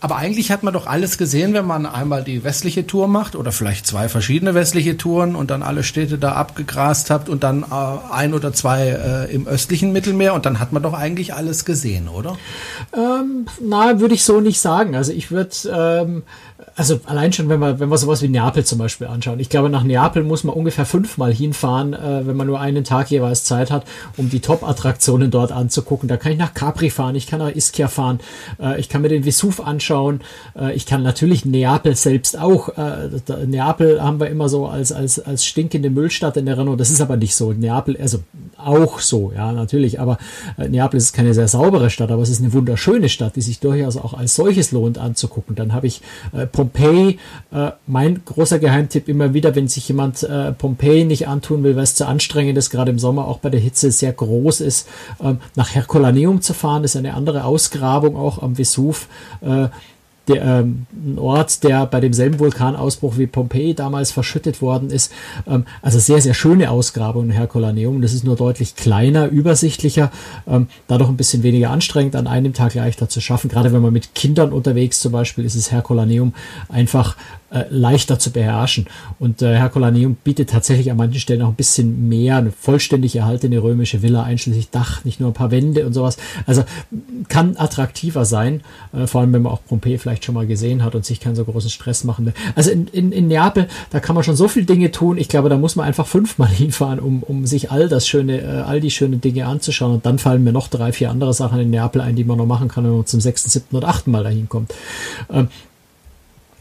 [0.00, 3.50] Aber eigentlich hat man doch alles gesehen, wenn man einmal die westliche Tour macht oder
[3.50, 8.12] vielleicht zwei verschiedene westliche Touren und dann alle Städte da abgegrast habt und dann äh,
[8.12, 12.08] ein oder zwei äh, im östlichen Mittelmeer und dann hat man doch eigentlich alles gesehen,
[12.08, 12.38] oder?
[12.96, 14.94] Ähm, na, würde ich so nicht sagen.
[14.94, 16.22] Also ich würde ähm,
[16.74, 19.38] also allein schon, wenn wir, wenn wir sowas wie Neapel zum Beispiel anschauen.
[19.38, 23.10] Ich glaube, nach Neapel muss man ungefähr fünfmal hinfahren, äh, wenn man nur einen Tag
[23.10, 23.84] jeweils Zeit hat,
[24.16, 26.08] um die Top-Attraktionen dort anzugucken.
[26.08, 28.20] Da kann ich nach Capri fahren, ich kann nach Ischia fahren,
[28.60, 30.20] äh, ich kann mir den Vesuv anschauen,
[30.58, 32.70] äh, ich kann natürlich Neapel selbst auch.
[32.70, 33.08] Äh,
[33.46, 36.78] Neapel haben wir immer so als, als, als stinkende Müllstadt in Erinnerung.
[36.78, 37.52] Das ist aber nicht so.
[37.52, 38.18] Neapel, also
[38.56, 40.00] auch so, ja, natürlich.
[40.00, 40.18] Aber
[40.56, 43.60] äh, Neapel ist keine sehr saubere Stadt, aber es ist eine wunderschöne Stadt, die sich
[43.60, 45.54] durchaus auch als solches lohnt anzugucken.
[45.54, 47.20] Dann habe ich äh, Pompeji,
[47.52, 51.84] äh, mein großer Geheimtipp immer wieder, wenn sich jemand äh, Pompeji nicht antun will, weil
[51.84, 54.88] es zu anstrengend ist, gerade im Sommer auch bei der Hitze sehr groß ist,
[55.22, 59.06] ähm, nach Herculaneum zu fahren, ist eine andere Ausgrabung auch am Vesuv.
[59.40, 59.68] Äh,
[60.28, 65.12] der, ähm, ein Ort, der bei demselben Vulkanausbruch wie Pompeji damals verschüttet worden ist.
[65.46, 68.02] Ähm, also sehr, sehr schöne Ausgrabung in Herculaneum.
[68.02, 70.10] Das ist nur deutlich kleiner, übersichtlicher,
[70.46, 73.48] ähm, dadurch ein bisschen weniger anstrengend, an einem Tag leichter zu schaffen.
[73.48, 76.34] Gerade wenn man mit Kindern unterwegs zum Beispiel ist, ist Herculaneum
[76.68, 77.16] einfach
[77.50, 78.86] äh, leichter zu beherrschen.
[79.18, 83.62] Und äh, Herculaneum bietet tatsächlich an manchen Stellen auch ein bisschen mehr, eine vollständig erhaltene
[83.62, 86.18] römische Villa, einschließlich Dach, nicht nur ein paar Wände und sowas.
[86.46, 86.64] Also
[87.28, 88.62] kann attraktiver sein,
[88.92, 91.36] äh, vor allem wenn man auch Pompeji vielleicht schon mal gesehen hat und sich keinen
[91.36, 92.34] so großen Stress machen will.
[92.54, 95.18] Also in, in, in Neapel, da kann man schon so viele Dinge tun.
[95.18, 98.46] Ich glaube, da muss man einfach fünfmal hinfahren, um, um sich all das schöne, äh,
[98.62, 99.94] all die schönen Dinge anzuschauen.
[99.94, 102.46] Und dann fallen mir noch drei, vier andere Sachen in Neapel ein, die man noch
[102.46, 104.74] machen kann, wenn man zum sechsten, siebten oder achten Mal dahin kommt.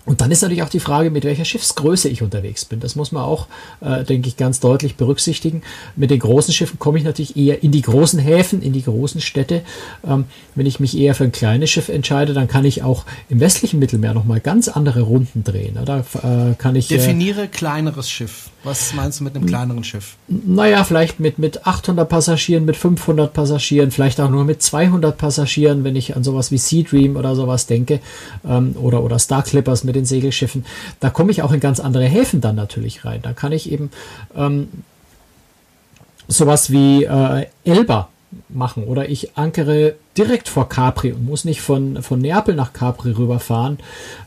[0.08, 2.80] Und dann ist natürlich auch die Frage, mit welcher Schiffsgröße ich unterwegs bin.
[2.80, 3.48] Das muss man auch,
[3.82, 5.64] äh, denke ich, ganz deutlich berücksichtigen.
[5.98, 9.20] Mit den großen Schiffen komme ich natürlich eher in die großen Häfen, in die großen
[9.20, 9.64] Städte.
[10.08, 10.24] Ähm,
[10.56, 13.80] wenn ich mich eher für ein kleines Schiff entscheide, dann kann ich auch im westlichen
[13.80, 15.78] Mittelmeer nochmal ganz andere Runden drehen.
[15.84, 16.90] Da äh, kann ich.
[16.90, 18.50] Äh, Definiere äh, kleineres Schiff.
[18.64, 20.16] Was meinst du mit einem kleineren Schiff?
[20.28, 25.84] Naja, vielleicht mit, mit 800 Passagieren, mit 500 Passagieren, vielleicht auch nur mit 200 Passagieren,
[25.84, 28.00] wenn ich an sowas wie Sea Dream oder sowas denke.
[28.48, 30.66] Ähm, oder, oder Star Clippers mit den Segelschiffen,
[31.00, 33.22] da komme ich auch in ganz andere Häfen dann natürlich rein.
[33.22, 33.92] Da kann ich eben
[34.36, 34.70] ähm,
[36.28, 38.10] sowas wie äh, Elba
[38.50, 43.12] machen oder ich ankere direkt vor Capri und muss nicht von, von Neapel nach Capri
[43.12, 43.80] rüberfahren.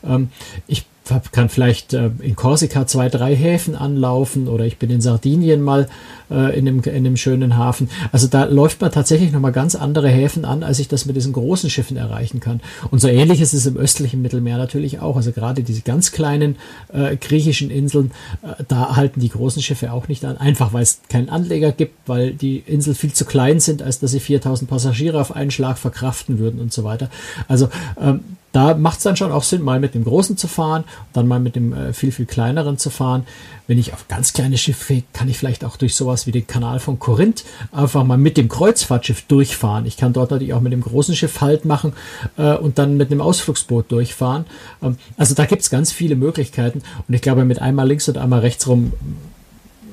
[0.03, 0.29] Ähm,
[0.67, 0.85] ich
[1.31, 5.87] kann vielleicht äh, in Korsika zwei, drei Häfen anlaufen oder ich bin in Sardinien mal
[6.29, 7.89] äh, in, einem, in einem schönen Hafen.
[8.11, 11.33] Also da läuft man tatsächlich nochmal ganz andere Häfen an, als ich das mit diesen
[11.33, 12.61] großen Schiffen erreichen kann.
[12.91, 15.15] Und so ähnlich ist es im östlichen Mittelmeer natürlich auch.
[15.17, 16.55] Also gerade diese ganz kleinen
[16.93, 18.11] äh, griechischen Inseln,
[18.43, 20.37] äh, da halten die großen Schiffe auch nicht an.
[20.37, 24.11] Einfach weil es keinen Anleger gibt, weil die Inseln viel zu klein sind, als dass
[24.11, 27.09] sie 4000 Passagiere auf einen Schlag verkraften würden und so weiter.
[27.47, 30.83] Also ähm, da macht es dann schon auch Sinn, mal mit dem großen zu fahren,
[31.13, 33.25] dann mal mit dem äh, viel, viel kleineren zu fahren.
[33.67, 36.79] Wenn ich auf ganz kleine Schiffe kann ich vielleicht auch durch sowas wie den Kanal
[36.79, 39.85] von Korinth einfach mal mit dem Kreuzfahrtschiff durchfahren.
[39.85, 41.93] Ich kann dort natürlich auch mit dem großen Schiff Halt machen
[42.37, 44.45] äh, und dann mit einem Ausflugsboot durchfahren.
[44.81, 48.17] Ähm, also da gibt es ganz viele Möglichkeiten und ich glaube, mit einmal links und
[48.17, 48.93] einmal rechts rum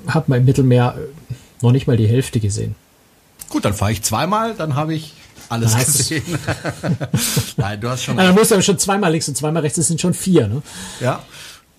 [0.09, 2.75] hat man im Mittelmeer äh, noch nicht mal die Hälfte gesehen.
[3.49, 5.15] Gut, dann fahre ich zweimal, dann habe ich
[5.49, 6.39] alles Nein, gesehen.
[7.57, 8.19] Nein, du hast schon.
[8.19, 10.63] Also, musst aber schon zweimal links und zweimal rechts, das sind schon vier, ne?
[11.01, 11.23] Ja.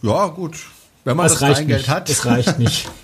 [0.01, 0.55] Ja, gut.
[1.03, 2.09] Wenn man das, das Geld hat.
[2.09, 2.89] Das reicht nicht.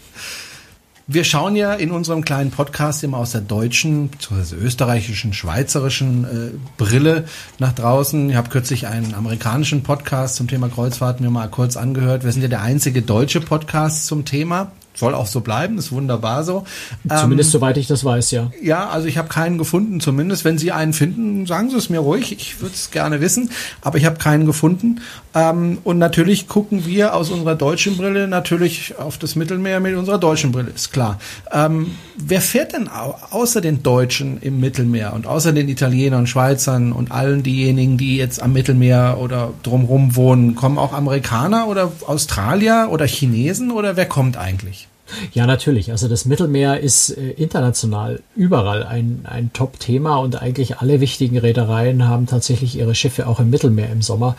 [1.08, 4.56] Wir schauen ja in unserem kleinen Podcast immer aus der deutschen, bzw.
[4.56, 7.26] österreichischen, schweizerischen äh, Brille
[7.60, 8.32] nach draußen.
[8.32, 12.24] Ich habe kürzlich einen amerikanischen Podcast zum Thema Kreuzfahrten mir mal kurz angehört.
[12.24, 16.44] Wir sind ja der einzige deutsche Podcast zum Thema soll auch so bleiben, ist wunderbar
[16.44, 16.66] so.
[17.08, 18.52] Zumindest ähm, soweit ich das weiß, ja.
[18.62, 20.46] Ja, also ich habe keinen gefunden, zumindest.
[20.46, 22.32] Wenn Sie einen finden, sagen Sie es mir ruhig.
[22.32, 25.02] Ich würde es gerne wissen, aber ich habe keinen gefunden.
[25.36, 30.18] Ähm, und natürlich gucken wir aus unserer deutschen Brille natürlich auf das Mittelmeer mit unserer
[30.18, 31.20] deutschen Brille, ist klar.
[31.52, 36.94] Ähm, wer fährt denn au außer den Deutschen im Mittelmeer und außer den Italienern, Schweizern
[36.94, 42.88] und allen diejenigen, die jetzt am Mittelmeer oder drumherum wohnen, kommen auch Amerikaner oder Australier
[42.92, 44.85] oder Chinesen oder wer kommt eigentlich?
[45.34, 45.92] Ja, natürlich.
[45.92, 52.08] Also das Mittelmeer ist äh, international überall ein, ein Top-Thema und eigentlich alle wichtigen Reedereien
[52.08, 54.36] haben tatsächlich ihre Schiffe auch im Mittelmeer im Sommer.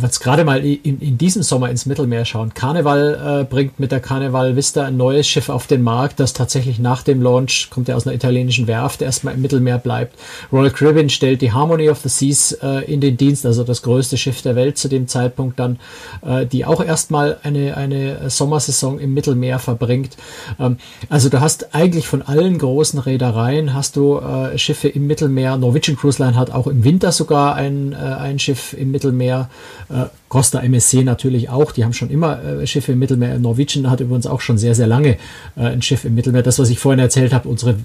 [0.00, 2.54] Jetzt gerade mal in, in diesem Sommer ins Mittelmeer schauen.
[2.54, 6.78] Carnival äh, bringt mit der Carnival Vista ein neues Schiff auf den Markt, das tatsächlich
[6.78, 10.18] nach dem Launch, kommt ja aus einer italienischen Werft, erstmal im Mittelmeer bleibt.
[10.52, 14.16] Royal Caribbean stellt die Harmony of the Seas äh, in den Dienst, also das größte
[14.16, 15.78] Schiff der Welt zu dem Zeitpunkt dann,
[16.24, 20.16] äh, die auch erstmal eine, eine Sommersaison im Mittelmeer verbringt.
[20.58, 25.56] Ähm, also du hast eigentlich von allen großen Reedereien hast du äh, Schiffe im Mittelmeer.
[25.56, 29.48] Norwegian Cruise Line hat auch im Winter sogar ein, äh, ein Schiff im Mittelmeer.
[29.88, 33.38] Äh, Costa MSC natürlich auch, die haben schon immer äh, Schiffe im Mittelmeer.
[33.38, 35.16] Norwegian hat übrigens auch schon sehr, sehr lange
[35.56, 36.42] äh, ein Schiff im Mittelmeer.
[36.42, 37.76] Das, was ich vorhin erzählt habe, unsere äh,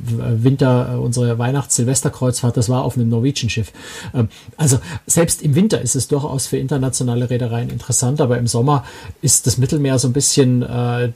[0.44, 3.72] Winter, äh, unsere Weihnachts-Silvesterkreuzfahrt, das war auf einem Norwegian-Schiff.
[4.14, 8.86] Ähm, also selbst im Winter ist es durchaus für internationale Reedereien interessant, aber im Sommer
[9.22, 11.12] ist das Mittelmeer so ein bisschen äh,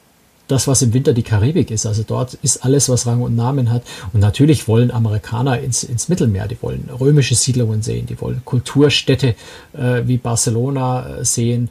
[0.52, 1.86] das, was im Winter die Karibik ist.
[1.86, 3.84] Also dort ist alles, was Rang und Namen hat.
[4.14, 9.36] Und natürlich wollen Amerikaner ins, ins Mittelmeer, die wollen römische Siedlungen sehen, die wollen Kulturstädte
[9.74, 11.70] äh, wie Barcelona äh, sehen.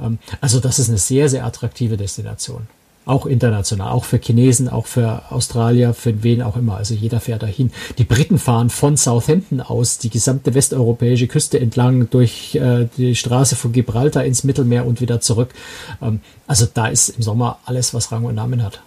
[0.00, 2.66] Ähm, also das ist eine sehr, sehr attraktive Destination.
[3.04, 6.76] Auch international, auch für Chinesen, auch für Australier, für wen auch immer.
[6.76, 7.72] Also jeder fährt dahin.
[7.98, 13.56] Die Briten fahren von Southampton aus die gesamte westeuropäische Küste entlang durch äh, die Straße
[13.56, 15.50] von Gibraltar ins Mittelmeer und wieder zurück.
[16.00, 18.80] Ähm, also da ist im Sommer alles, was Rang und Namen hat.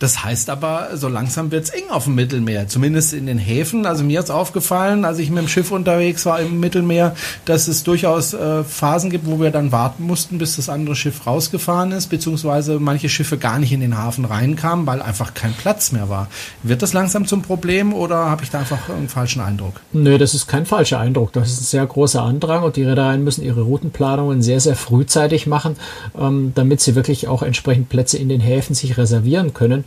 [0.00, 3.86] Das heißt aber, so langsam wird's eng auf dem Mittelmeer, zumindest in den Häfen.
[3.86, 7.84] Also mir ist aufgefallen, als ich mit dem Schiff unterwegs war im Mittelmeer, dass es
[7.84, 12.08] durchaus äh, Phasen gibt, wo wir dann warten mussten, bis das andere Schiff rausgefahren ist,
[12.08, 16.28] beziehungsweise manche Schiffe gar nicht in den Hafen reinkamen, weil einfach kein Platz mehr war.
[16.62, 19.80] Wird das langsam zum Problem oder habe ich da einfach einen falschen Eindruck?
[19.92, 21.32] Nö, das ist kein falscher Eindruck.
[21.32, 25.46] Das ist ein sehr großer Andrang und die Reedereien müssen ihre Routenplanungen sehr, sehr frühzeitig
[25.46, 25.76] machen,
[26.18, 29.83] ähm, damit sie wirklich auch entsprechend Plätze in den Häfen sich reservieren können.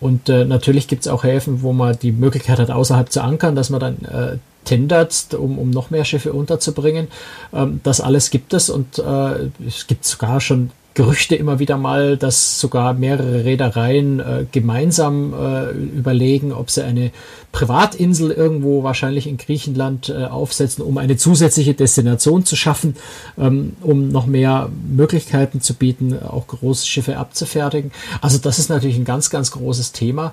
[0.00, 3.56] Und äh, natürlich gibt es auch Häfen, wo man die Möglichkeit hat, außerhalb zu ankern,
[3.56, 7.08] dass man dann äh, tendert, um, um noch mehr Schiffe unterzubringen.
[7.54, 12.16] Ähm, das alles gibt es und äh, es gibt sogar schon Gerüchte immer wieder mal,
[12.16, 17.10] dass sogar mehrere Reedereien äh, gemeinsam äh, überlegen, ob sie eine
[17.52, 22.96] Privatinsel irgendwo wahrscheinlich in Griechenland äh, aufsetzen, um eine zusätzliche Destination zu schaffen,
[23.36, 27.92] ähm, um noch mehr Möglichkeiten zu bieten, auch große Schiffe abzufertigen.
[28.22, 30.32] Also das ist natürlich ein ganz, ganz großes Thema.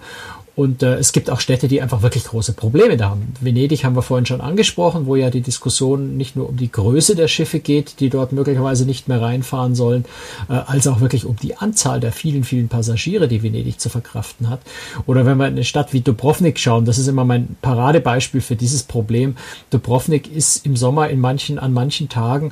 [0.56, 3.34] Und äh, es gibt auch Städte, die einfach wirklich große Probleme da haben.
[3.42, 7.16] Venedig haben wir vorhin schon angesprochen, wo ja die Diskussion nicht nur um die Größe
[7.16, 10.06] der Schiffe geht, die dort möglicherweise nicht mehr reinfahren sollen,
[10.50, 14.50] äh, als auch wirklich um die Anzahl der vielen, vielen Passagiere, die Venedig zu verkraften
[14.50, 14.60] hat.
[15.08, 18.56] Oder wenn wir in eine Stadt wie Dubrovnik schauen, das ist immer mein Paradebeispiel für
[18.56, 19.36] dieses Problem.
[19.72, 22.52] Dubrovnik ist im Sommer in manchen, an manchen Tagen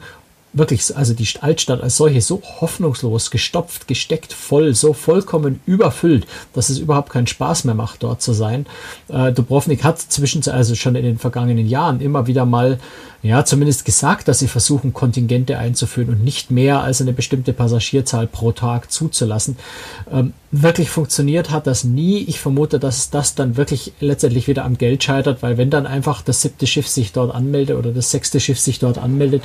[0.54, 6.70] wirklich, also die Altstadt als solche so hoffnungslos gestopft, gesteckt, voll, so vollkommen überfüllt, dass
[6.70, 8.66] es überhaupt keinen Spaß mehr macht, dort zu sein.
[9.08, 12.80] Äh, Dubrovnik hat zwischen, also schon in den vergangenen Jahren immer wieder mal
[13.24, 18.26] ja, zumindest gesagt, dass sie versuchen, Kontingente einzuführen und nicht mehr als eine bestimmte Passagierzahl
[18.26, 19.58] pro Tag zuzulassen.
[20.12, 22.24] Ähm, wirklich funktioniert hat das nie.
[22.24, 26.24] Ich vermute, dass das dann wirklich letztendlich wieder am Geld scheitert, weil wenn dann einfach
[26.24, 29.44] das siebte Schiff sich dort anmeldet oder das sechste Schiff sich dort anmeldet,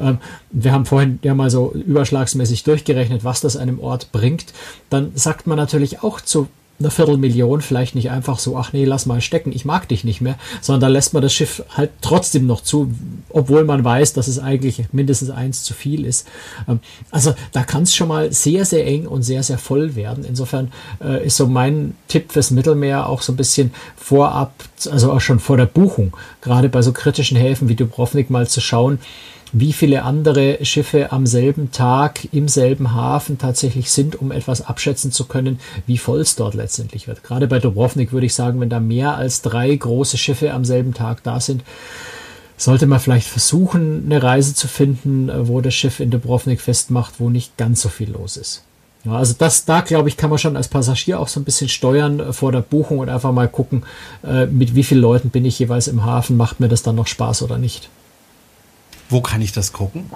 [0.00, 0.18] ähm,
[0.50, 4.46] wir haben vorhin ja mal so überschlagsmäßig durchgerechnet, was das einem Ort bringt,
[4.88, 6.48] dann sagt man natürlich auch zu
[6.80, 10.20] eine Viertelmillion vielleicht nicht einfach so, ach nee, lass mal stecken, ich mag dich nicht
[10.20, 12.92] mehr, sondern da lässt man das Schiff halt trotzdem noch zu,
[13.30, 16.28] obwohl man weiß, dass es eigentlich mindestens eins zu viel ist.
[16.68, 16.78] Ähm,
[17.10, 20.24] also da kann es schon mal sehr, sehr eng und sehr, sehr voll werden.
[20.24, 24.54] Insofern äh, ist so mein Tipp fürs Mittelmeer auch so ein bisschen vorab,
[24.90, 28.60] also auch schon vor der Buchung, gerade bei so kritischen Häfen wie Dubrovnik mal zu
[28.60, 29.00] schauen,
[29.52, 35.12] wie viele andere Schiffe am selben Tag im selben Hafen tatsächlich sind, um etwas abschätzen
[35.12, 37.22] zu können, wie voll es dort letztendlich wird.
[37.22, 40.94] Gerade bei Dubrovnik würde ich sagen, wenn da mehr als drei große Schiffe am selben
[40.94, 41.62] Tag da sind,
[42.56, 47.30] sollte man vielleicht versuchen, eine Reise zu finden, wo das Schiff in Dubrovnik festmacht, wo
[47.30, 48.64] nicht ganz so viel los ist.
[49.04, 51.68] Ja, also das, da glaube ich, kann man schon als Passagier auch so ein bisschen
[51.68, 53.84] steuern äh, vor der Buchung und einfach mal gucken,
[54.24, 57.06] äh, mit wie vielen Leuten bin ich jeweils im Hafen, macht mir das dann noch
[57.06, 57.88] Spaß oder nicht.
[59.08, 60.10] Wo kann ich das gucken?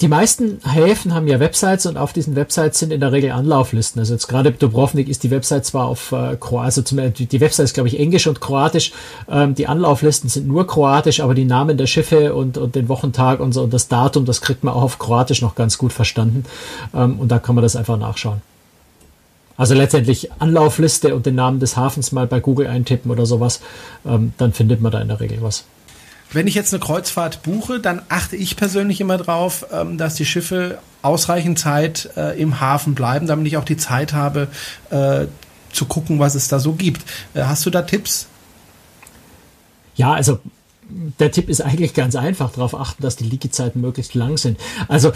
[0.00, 4.00] Die meisten Häfen haben ja Websites und auf diesen Websites sind in der Regel Anlauflisten.
[4.00, 7.74] Also jetzt gerade Dubrovnik ist die Website zwar auf äh, Kroatisch, also die Website ist
[7.74, 8.92] glaube ich Englisch und Kroatisch.
[9.28, 13.40] Ähm, die Anlauflisten sind nur Kroatisch, aber die Namen der Schiffe und, und den Wochentag
[13.40, 16.44] und so und das Datum, das kriegt man auch auf Kroatisch noch ganz gut verstanden.
[16.92, 18.42] Ähm, und da kann man das einfach nachschauen.
[19.56, 23.60] Also letztendlich Anlaufliste und den Namen des Hafens mal bei Google eintippen oder sowas,
[24.06, 25.64] ähm, dann findet man da in der Regel was.
[26.32, 30.26] Wenn ich jetzt eine Kreuzfahrt buche, dann achte ich persönlich immer drauf, ähm, dass die
[30.26, 34.48] Schiffe ausreichend Zeit äh, im Hafen bleiben, damit ich auch die Zeit habe,
[34.90, 35.26] äh,
[35.72, 37.02] zu gucken, was es da so gibt.
[37.34, 38.26] Äh, hast du da Tipps?
[39.96, 40.38] Ja, also
[41.18, 44.58] der Tipp ist eigentlich ganz einfach, darauf achten, dass die Liegezeiten möglichst lang sind.
[44.86, 45.12] Also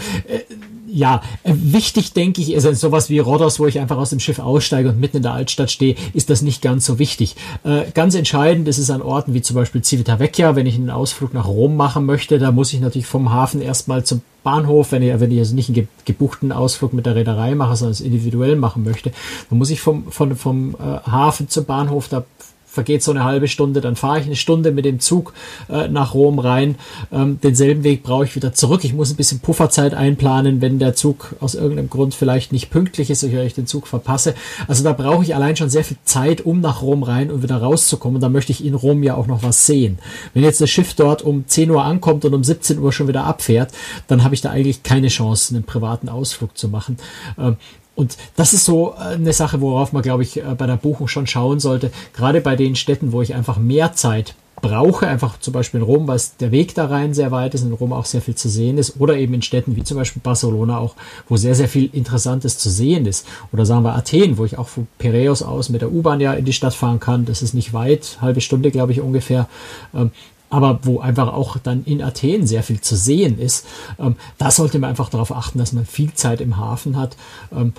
[0.93, 4.39] ja, äh, wichtig denke ich, ist sowas wie Rhodos, wo ich einfach aus dem Schiff
[4.39, 7.35] aussteige und mitten in der Altstadt stehe, ist das nicht ganz so wichtig.
[7.63, 11.33] Äh, ganz entscheidend ist es an Orten wie zum Beispiel Civitavecchia, wenn ich einen Ausflug
[11.33, 15.19] nach Rom machen möchte, da muss ich natürlich vom Hafen erstmal zum Bahnhof, wenn ich,
[15.19, 18.83] wenn ich also nicht einen gebuchten Ausflug mit der Reederei mache, sondern es individuell machen
[18.83, 19.11] möchte,
[19.49, 22.25] dann muss ich vom, von, vom äh, Hafen zum Bahnhof, da
[22.73, 25.33] vergeht so eine halbe Stunde, dann fahre ich eine Stunde mit dem Zug
[25.69, 26.75] äh, nach Rom rein.
[27.11, 28.83] Ähm, denselben Weg brauche ich wieder zurück.
[28.83, 33.11] Ich muss ein bisschen Pufferzeit einplanen, wenn der Zug aus irgendeinem Grund vielleicht nicht pünktlich
[33.11, 34.33] ist oder ich den Zug verpasse.
[34.67, 37.57] Also da brauche ich allein schon sehr viel Zeit, um nach Rom rein und wieder
[37.57, 38.19] rauszukommen.
[38.19, 39.99] Da möchte ich in Rom ja auch noch was sehen.
[40.33, 43.25] Wenn jetzt das Schiff dort um 10 Uhr ankommt und um 17 Uhr schon wieder
[43.25, 43.71] abfährt,
[44.07, 46.97] dann habe ich da eigentlich keine Chance, einen privaten Ausflug zu machen.
[47.37, 47.57] Ähm,
[47.95, 51.07] und das ist so äh, eine Sache, worauf man, glaube ich, äh, bei der Buchung
[51.07, 51.91] schon schauen sollte.
[52.13, 56.07] Gerade bei den Städten, wo ich einfach mehr Zeit brauche, einfach zum Beispiel in Rom,
[56.07, 58.77] weil der Weg da rein sehr weit ist, in Rom auch sehr viel zu sehen
[58.77, 60.95] ist, oder eben in Städten wie zum Beispiel Barcelona auch,
[61.27, 63.27] wo sehr, sehr viel Interessantes zu sehen ist.
[63.51, 66.45] Oder sagen wir Athen, wo ich auch von Piräus aus mit der U-Bahn ja in
[66.45, 67.25] die Stadt fahren kann.
[67.25, 69.47] Das ist nicht weit, halbe Stunde, glaube ich, ungefähr.
[70.53, 73.65] Aber wo einfach auch dann in Athen sehr viel zu sehen ist.
[73.97, 77.17] Ähm, da sollte man einfach darauf achten, dass man viel Zeit im Hafen hat.
[77.51, 77.73] Ähm,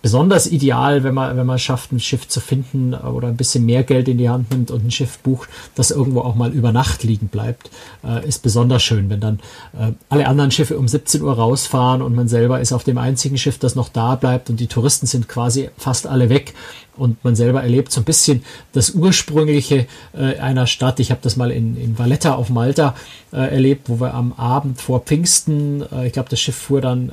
[0.00, 3.82] besonders ideal, wenn man, wenn man schafft, ein Schiff zu finden oder ein bisschen mehr
[3.82, 7.02] Geld in die Hand nimmt und ein Schiff bucht, das irgendwo auch mal über Nacht
[7.02, 7.70] liegen bleibt,
[8.04, 9.40] äh, ist besonders schön, wenn dann
[9.78, 13.38] äh, alle anderen Schiffe um 17 Uhr rausfahren und man selber ist auf dem einzigen
[13.38, 16.54] Schiff, das noch da bleibt und die Touristen sind quasi fast alle weg
[16.96, 21.00] und man selber erlebt so ein bisschen das ursprüngliche äh, einer Stadt.
[21.00, 22.94] Ich habe das mal in, in Valletta auf Malta
[23.32, 27.12] äh, erlebt, wo wir am Abend vor Pfingsten, äh, ich glaube, das Schiff fuhr dann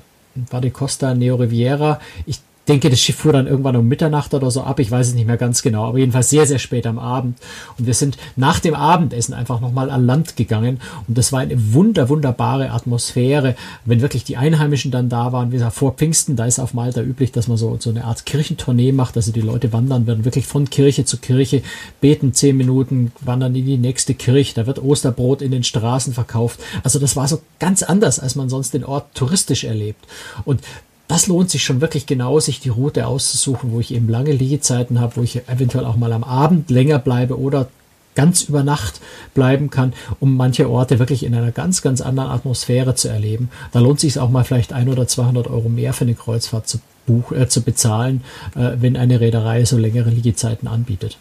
[0.49, 1.99] war die Costa Neo Riviera.
[2.25, 4.79] Ich denke, das Schiff fuhr dann irgendwann um Mitternacht oder so ab.
[4.79, 7.37] Ich weiß es nicht mehr ganz genau, aber jedenfalls sehr, sehr spät am Abend.
[7.77, 10.79] Und wir sind nach dem Abendessen einfach nochmal an Land gegangen.
[11.07, 13.55] Und das war eine wunder, wunderbare Atmosphäre.
[13.85, 17.01] Wenn wirklich die Einheimischen dann da waren, wie gesagt, vor Pfingsten, da ist auf Malta
[17.01, 19.15] üblich, dass man so, so eine Art Kirchentournee macht.
[19.15, 21.61] Also die Leute wandern werden wirklich von Kirche zu Kirche,
[22.01, 24.55] beten zehn Minuten, wandern in die nächste Kirche.
[24.55, 26.59] Da wird Osterbrot in den Straßen verkauft.
[26.83, 30.05] Also das war so ganz anders, als man sonst den Ort touristisch erlebt.
[30.45, 30.61] Und
[31.07, 34.99] das lohnt sich schon wirklich genau, sich die Route auszusuchen, wo ich eben lange Liegezeiten
[34.99, 37.67] habe, wo ich eventuell auch mal am Abend länger bleibe oder
[38.15, 39.01] ganz über Nacht
[39.33, 43.49] bleiben kann, um manche Orte wirklich in einer ganz, ganz anderen Atmosphäre zu erleben.
[43.71, 46.79] Da lohnt sich auch mal vielleicht ein oder 200 Euro mehr für eine Kreuzfahrt zu,
[47.05, 48.23] buch, äh, zu bezahlen,
[48.55, 51.17] äh, wenn eine Reederei so längere Liegezeiten anbietet.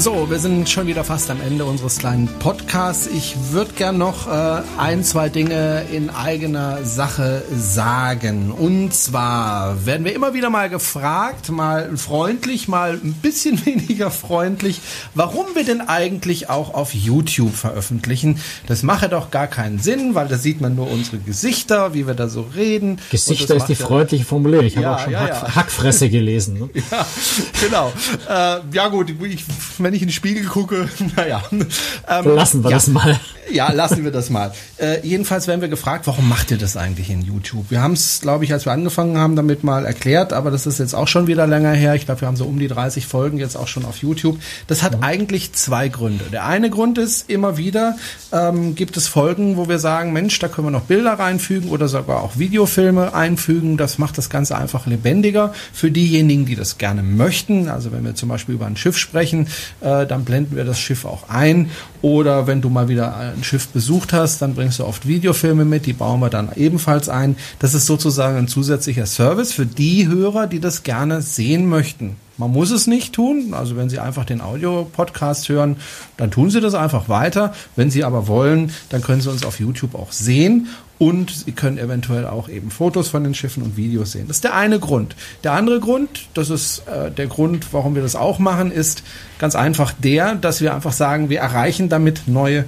[0.00, 3.08] So, wir sind schon wieder fast am Ende unseres kleinen Podcasts.
[3.08, 8.52] Ich würde gern noch äh, ein, zwei Dinge in eigener Sache sagen.
[8.52, 14.80] Und zwar werden wir immer wieder mal gefragt, mal freundlich, mal ein bisschen weniger freundlich,
[15.16, 18.40] warum wir denn eigentlich auch auf YouTube veröffentlichen.
[18.68, 22.14] Das mache doch gar keinen Sinn, weil da sieht man nur unsere Gesichter, wie wir
[22.14, 23.00] da so reden.
[23.10, 24.64] Gesichter ist die freundliche Formulierung.
[24.64, 25.54] Ich ja, habe auch schon ja, Hack, ja.
[25.56, 26.54] Hackfresse gelesen.
[26.54, 26.70] Ne?
[26.90, 27.04] Ja,
[27.60, 27.92] genau.
[28.28, 29.44] Äh, ja gut, ich
[29.88, 31.42] wenn ich in den Spiegel gucke, naja.
[31.50, 31.66] Ähm,
[32.26, 33.18] lassen wir ja, das mal.
[33.50, 34.52] Ja, lassen wir das mal.
[34.78, 37.68] Äh, jedenfalls werden wir gefragt, warum macht ihr das eigentlich in YouTube?
[37.68, 40.78] Wir haben es, glaube ich, als wir angefangen haben, damit mal erklärt, aber das ist
[40.78, 41.96] jetzt auch schon wieder länger her.
[41.96, 44.38] Ich glaube, wir haben so um die 30 Folgen jetzt auch schon auf YouTube.
[44.68, 45.02] Das hat mhm.
[45.02, 46.26] eigentlich zwei Gründe.
[46.30, 47.96] Der eine Grund ist, immer wieder
[48.30, 51.88] ähm, gibt es Folgen, wo wir sagen, Mensch, da können wir noch Bilder reinfügen oder
[51.88, 53.76] sogar auch Videofilme einfügen.
[53.76, 57.68] Das macht das Ganze einfach lebendiger für diejenigen, die das gerne möchten.
[57.68, 59.48] Also wenn wir zum Beispiel über ein Schiff sprechen,
[59.80, 61.70] dann blenden wir das Schiff auch ein.
[62.02, 65.86] Oder wenn du mal wieder ein Schiff besucht hast, dann bringst du oft Videofilme mit,
[65.86, 67.36] die bauen wir dann ebenfalls ein.
[67.58, 72.16] Das ist sozusagen ein zusätzlicher Service für die Hörer, die das gerne sehen möchten.
[72.38, 73.52] Man muss es nicht tun.
[73.52, 75.76] Also wenn Sie einfach den Audio-Podcast hören,
[76.16, 77.52] dann tun Sie das einfach weiter.
[77.74, 81.78] Wenn Sie aber wollen, dann können Sie uns auf YouTube auch sehen und Sie können
[81.78, 84.28] eventuell auch eben Fotos von den Schiffen und Videos sehen.
[84.28, 85.16] Das ist der eine Grund.
[85.44, 89.02] Der andere Grund, das ist äh, der Grund, warum wir das auch machen, ist
[89.38, 92.64] ganz einfach der, dass wir einfach sagen, wir erreichen damit neue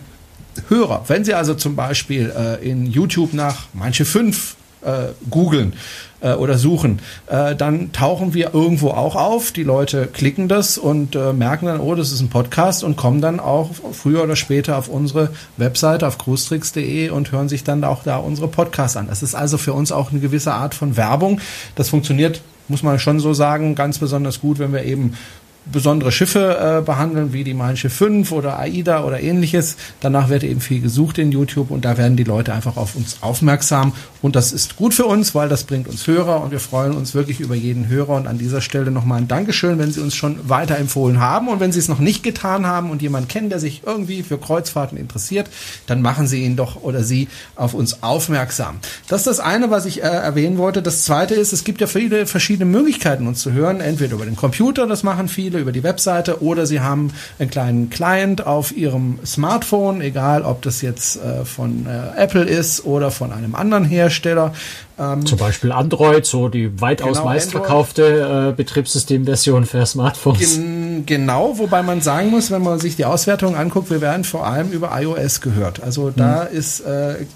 [0.68, 1.04] Hörer.
[1.06, 5.74] Wenn Sie also zum Beispiel äh, in YouTube nach manche fünf äh, googeln
[6.20, 9.52] äh, oder suchen, äh, dann tauchen wir irgendwo auch auf.
[9.52, 13.20] Die Leute klicken das und äh, merken dann, oh, das ist ein Podcast und kommen
[13.20, 18.02] dann auch früher oder später auf unsere Webseite auf cruestricks.de und hören sich dann auch
[18.02, 19.08] da unsere Podcasts an.
[19.08, 21.40] Das ist also für uns auch eine gewisse Art von Werbung.
[21.74, 25.14] Das funktioniert muss man schon so sagen, ganz besonders gut, wenn wir eben
[25.64, 29.76] besondere Schiffe äh, behandeln, wie die Mein Schiff 5 oder AIDA oder ähnliches.
[30.00, 33.18] Danach wird eben viel gesucht in YouTube und da werden die Leute einfach auf uns
[33.20, 33.92] aufmerksam.
[34.22, 37.14] Und das ist gut für uns, weil das bringt uns Hörer und wir freuen uns
[37.14, 38.16] wirklich über jeden Hörer.
[38.16, 41.48] Und an dieser Stelle nochmal ein Dankeschön, wenn Sie uns schon weiterempfohlen haben.
[41.48, 44.38] Und wenn Sie es noch nicht getan haben und jemanden kennen, der sich irgendwie für
[44.38, 45.48] Kreuzfahrten interessiert,
[45.86, 48.78] dann machen Sie ihn doch oder sie auf uns aufmerksam.
[49.08, 50.82] Das ist das eine, was ich äh, erwähnen wollte.
[50.82, 53.80] Das zweite ist, es gibt ja viele verschiedene Möglichkeiten, uns zu hören.
[53.80, 57.90] Entweder über den Computer, das machen viele über die Webseite oder Sie haben einen kleinen
[57.90, 63.32] Client auf Ihrem Smartphone, egal ob das jetzt äh, von äh, Apple ist oder von
[63.32, 64.52] einem anderen Hersteller.
[64.98, 70.56] Ähm, Zum Beispiel Android, so die weitaus genau, meistverkaufte äh, Betriebssystemversion für Smartphones.
[70.56, 74.46] Gen genau, wobei man sagen muss, wenn man sich die Auswertung anguckt, wir werden vor
[74.46, 75.82] allem über iOS gehört.
[75.82, 76.56] Also da hm.
[76.56, 77.26] ist äh,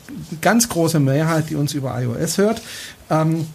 [0.40, 2.60] ganz große Mehrheit, die uns über iOS hört.
[3.10, 3.46] Ähm,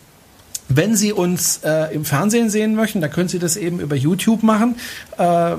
[0.69, 4.43] wenn Sie uns äh, im Fernsehen sehen möchten, da können Sie das eben über YouTube
[4.43, 4.75] machen.
[5.17, 5.55] Äh,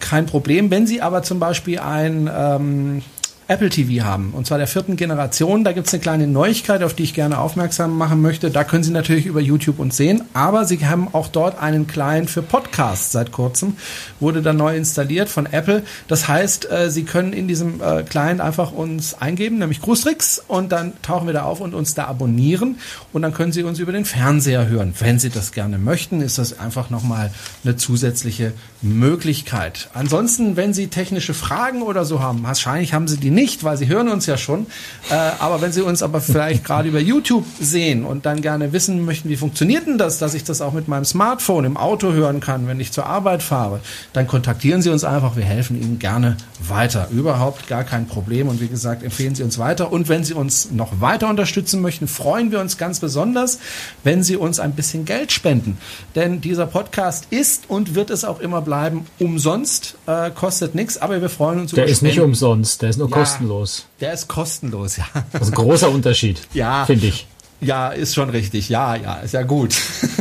[0.00, 0.70] kein Problem.
[0.70, 3.02] Wenn Sie aber zum Beispiel ein ähm,
[3.50, 5.64] Apple TV haben, und zwar der vierten Generation.
[5.64, 8.50] Da gibt's eine kleine Neuigkeit, auf die ich gerne aufmerksam machen möchte.
[8.50, 12.28] Da können Sie natürlich über YouTube uns sehen, aber Sie haben auch dort einen Client
[12.28, 13.78] für Podcasts seit kurzem,
[14.20, 15.82] wurde dann neu installiert von Apple.
[16.08, 20.70] Das heißt, äh, Sie können in diesem äh, Client einfach uns eingeben, nämlich Grußtricks, und
[20.70, 22.78] dann tauchen wir da auf und uns da abonnieren.
[23.14, 24.92] Und dann können Sie uns über den Fernseher hören.
[24.98, 27.30] Wenn Sie das gerne möchten, ist das einfach nochmal
[27.64, 28.52] eine zusätzliche
[28.82, 29.88] Möglichkeit.
[29.94, 33.88] Ansonsten, wenn Sie technische Fragen oder so haben, wahrscheinlich haben Sie die nicht, weil Sie
[33.88, 34.66] hören uns ja schon.
[35.10, 39.04] Äh, aber wenn Sie uns aber vielleicht gerade über YouTube sehen und dann gerne wissen
[39.04, 42.40] möchten, wie funktioniert denn das, dass ich das auch mit meinem Smartphone im Auto hören
[42.40, 43.80] kann, wenn ich zur Arbeit fahre,
[44.12, 45.36] dann kontaktieren Sie uns einfach.
[45.36, 47.08] Wir helfen Ihnen gerne weiter.
[47.10, 48.48] Überhaupt gar kein Problem.
[48.48, 49.92] Und wie gesagt, empfehlen Sie uns weiter.
[49.92, 53.58] Und wenn Sie uns noch weiter unterstützen möchten, freuen wir uns ganz besonders,
[54.02, 55.78] wenn Sie uns ein bisschen Geld spenden.
[56.14, 61.20] Denn dieser Podcast ist und wird es auch immer bleiben umsonst, äh, kostet nichts, aber
[61.20, 63.86] wir freuen uns Der ist nicht umsonst, der ist nur ja, kostenlos.
[64.00, 65.06] Der ist kostenlos, ja.
[65.32, 67.26] Das ist ein großer Unterschied, ja, finde ich.
[67.60, 68.68] Ja, ist schon richtig.
[68.68, 69.74] Ja, ja, ist ja gut.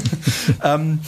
[0.64, 0.99] ähm,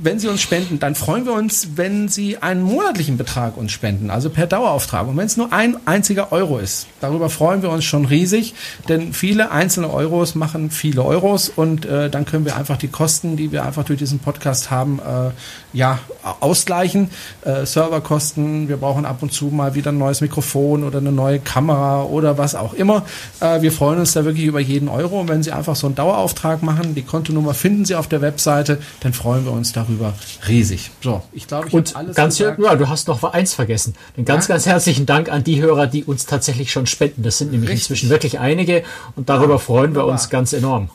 [0.00, 4.10] wenn Sie uns spenden, dann freuen wir uns, wenn Sie einen monatlichen Betrag uns spenden,
[4.10, 5.08] also per Dauerauftrag.
[5.08, 8.54] Und wenn es nur ein einziger Euro ist, darüber freuen wir uns schon riesig,
[8.88, 13.36] denn viele einzelne Euros machen viele Euros und äh, dann können wir einfach die Kosten,
[13.36, 15.30] die wir einfach durch diesen Podcast haben, äh,
[15.76, 15.98] ja,
[16.40, 17.10] ausgleichen.
[17.44, 21.40] Äh, Serverkosten, wir brauchen ab und zu mal wieder ein neues Mikrofon oder eine neue
[21.40, 23.04] Kamera oder was auch immer.
[23.40, 25.96] Äh, wir freuen uns da wirklich über jeden Euro und wenn Sie einfach so einen
[25.96, 30.14] Dauerauftrag machen, die Kontonummer finden Sie auf der Webseite, dann freuen wir uns darüber darüber
[30.46, 30.90] riesig.
[31.02, 32.60] So, ich glaube, ich Und alles ganz gesagt.
[32.60, 33.94] ja, du hast noch eins vergessen.
[34.16, 34.54] Einen ganz, ja?
[34.54, 37.22] ganz herzlichen Dank an die Hörer, die uns tatsächlich schon spenden.
[37.22, 37.90] Das sind nämlich Richtig.
[37.90, 38.84] inzwischen wirklich einige
[39.16, 40.90] und darüber ja, freuen wir uns ganz enorm.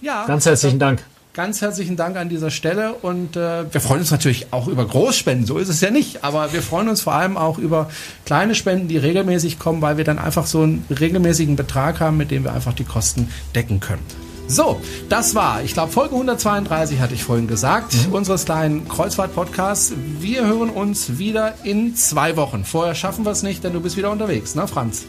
[0.00, 0.26] Ja.
[0.26, 1.02] Ganz herzlichen Dank.
[1.32, 5.46] Ganz herzlichen Dank an dieser Stelle und äh, wir freuen uns natürlich auch über Großspenden,
[5.46, 7.88] so ist es ja nicht, aber wir freuen uns vor allem auch über
[8.26, 12.32] kleine Spenden, die regelmäßig kommen, weil wir dann einfach so einen regelmäßigen Betrag haben, mit
[12.32, 14.02] dem wir einfach die Kosten decken können.
[14.50, 18.14] So, das war, ich glaube, Folge 132 hatte ich vorhin gesagt, mhm.
[18.14, 19.92] unseres kleinen Kreuzfahrt-Podcasts.
[20.18, 22.64] Wir hören uns wieder in zwei Wochen.
[22.64, 25.04] Vorher schaffen wir es nicht, denn du bist wieder unterwegs, ne, Franz?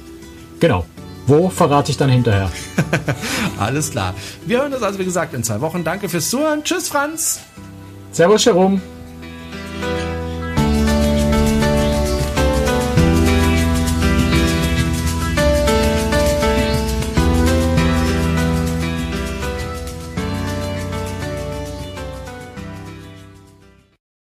[0.59, 0.85] Genau.
[1.25, 2.51] Wo verrate ich dann hinterher?
[3.57, 4.13] Alles klar.
[4.45, 5.83] Wir hören uns also, wie gesagt, in zwei Wochen.
[5.83, 6.63] Danke fürs Zuhören.
[6.63, 7.39] Tschüss, Franz.
[8.11, 8.79] Servus, Jerome.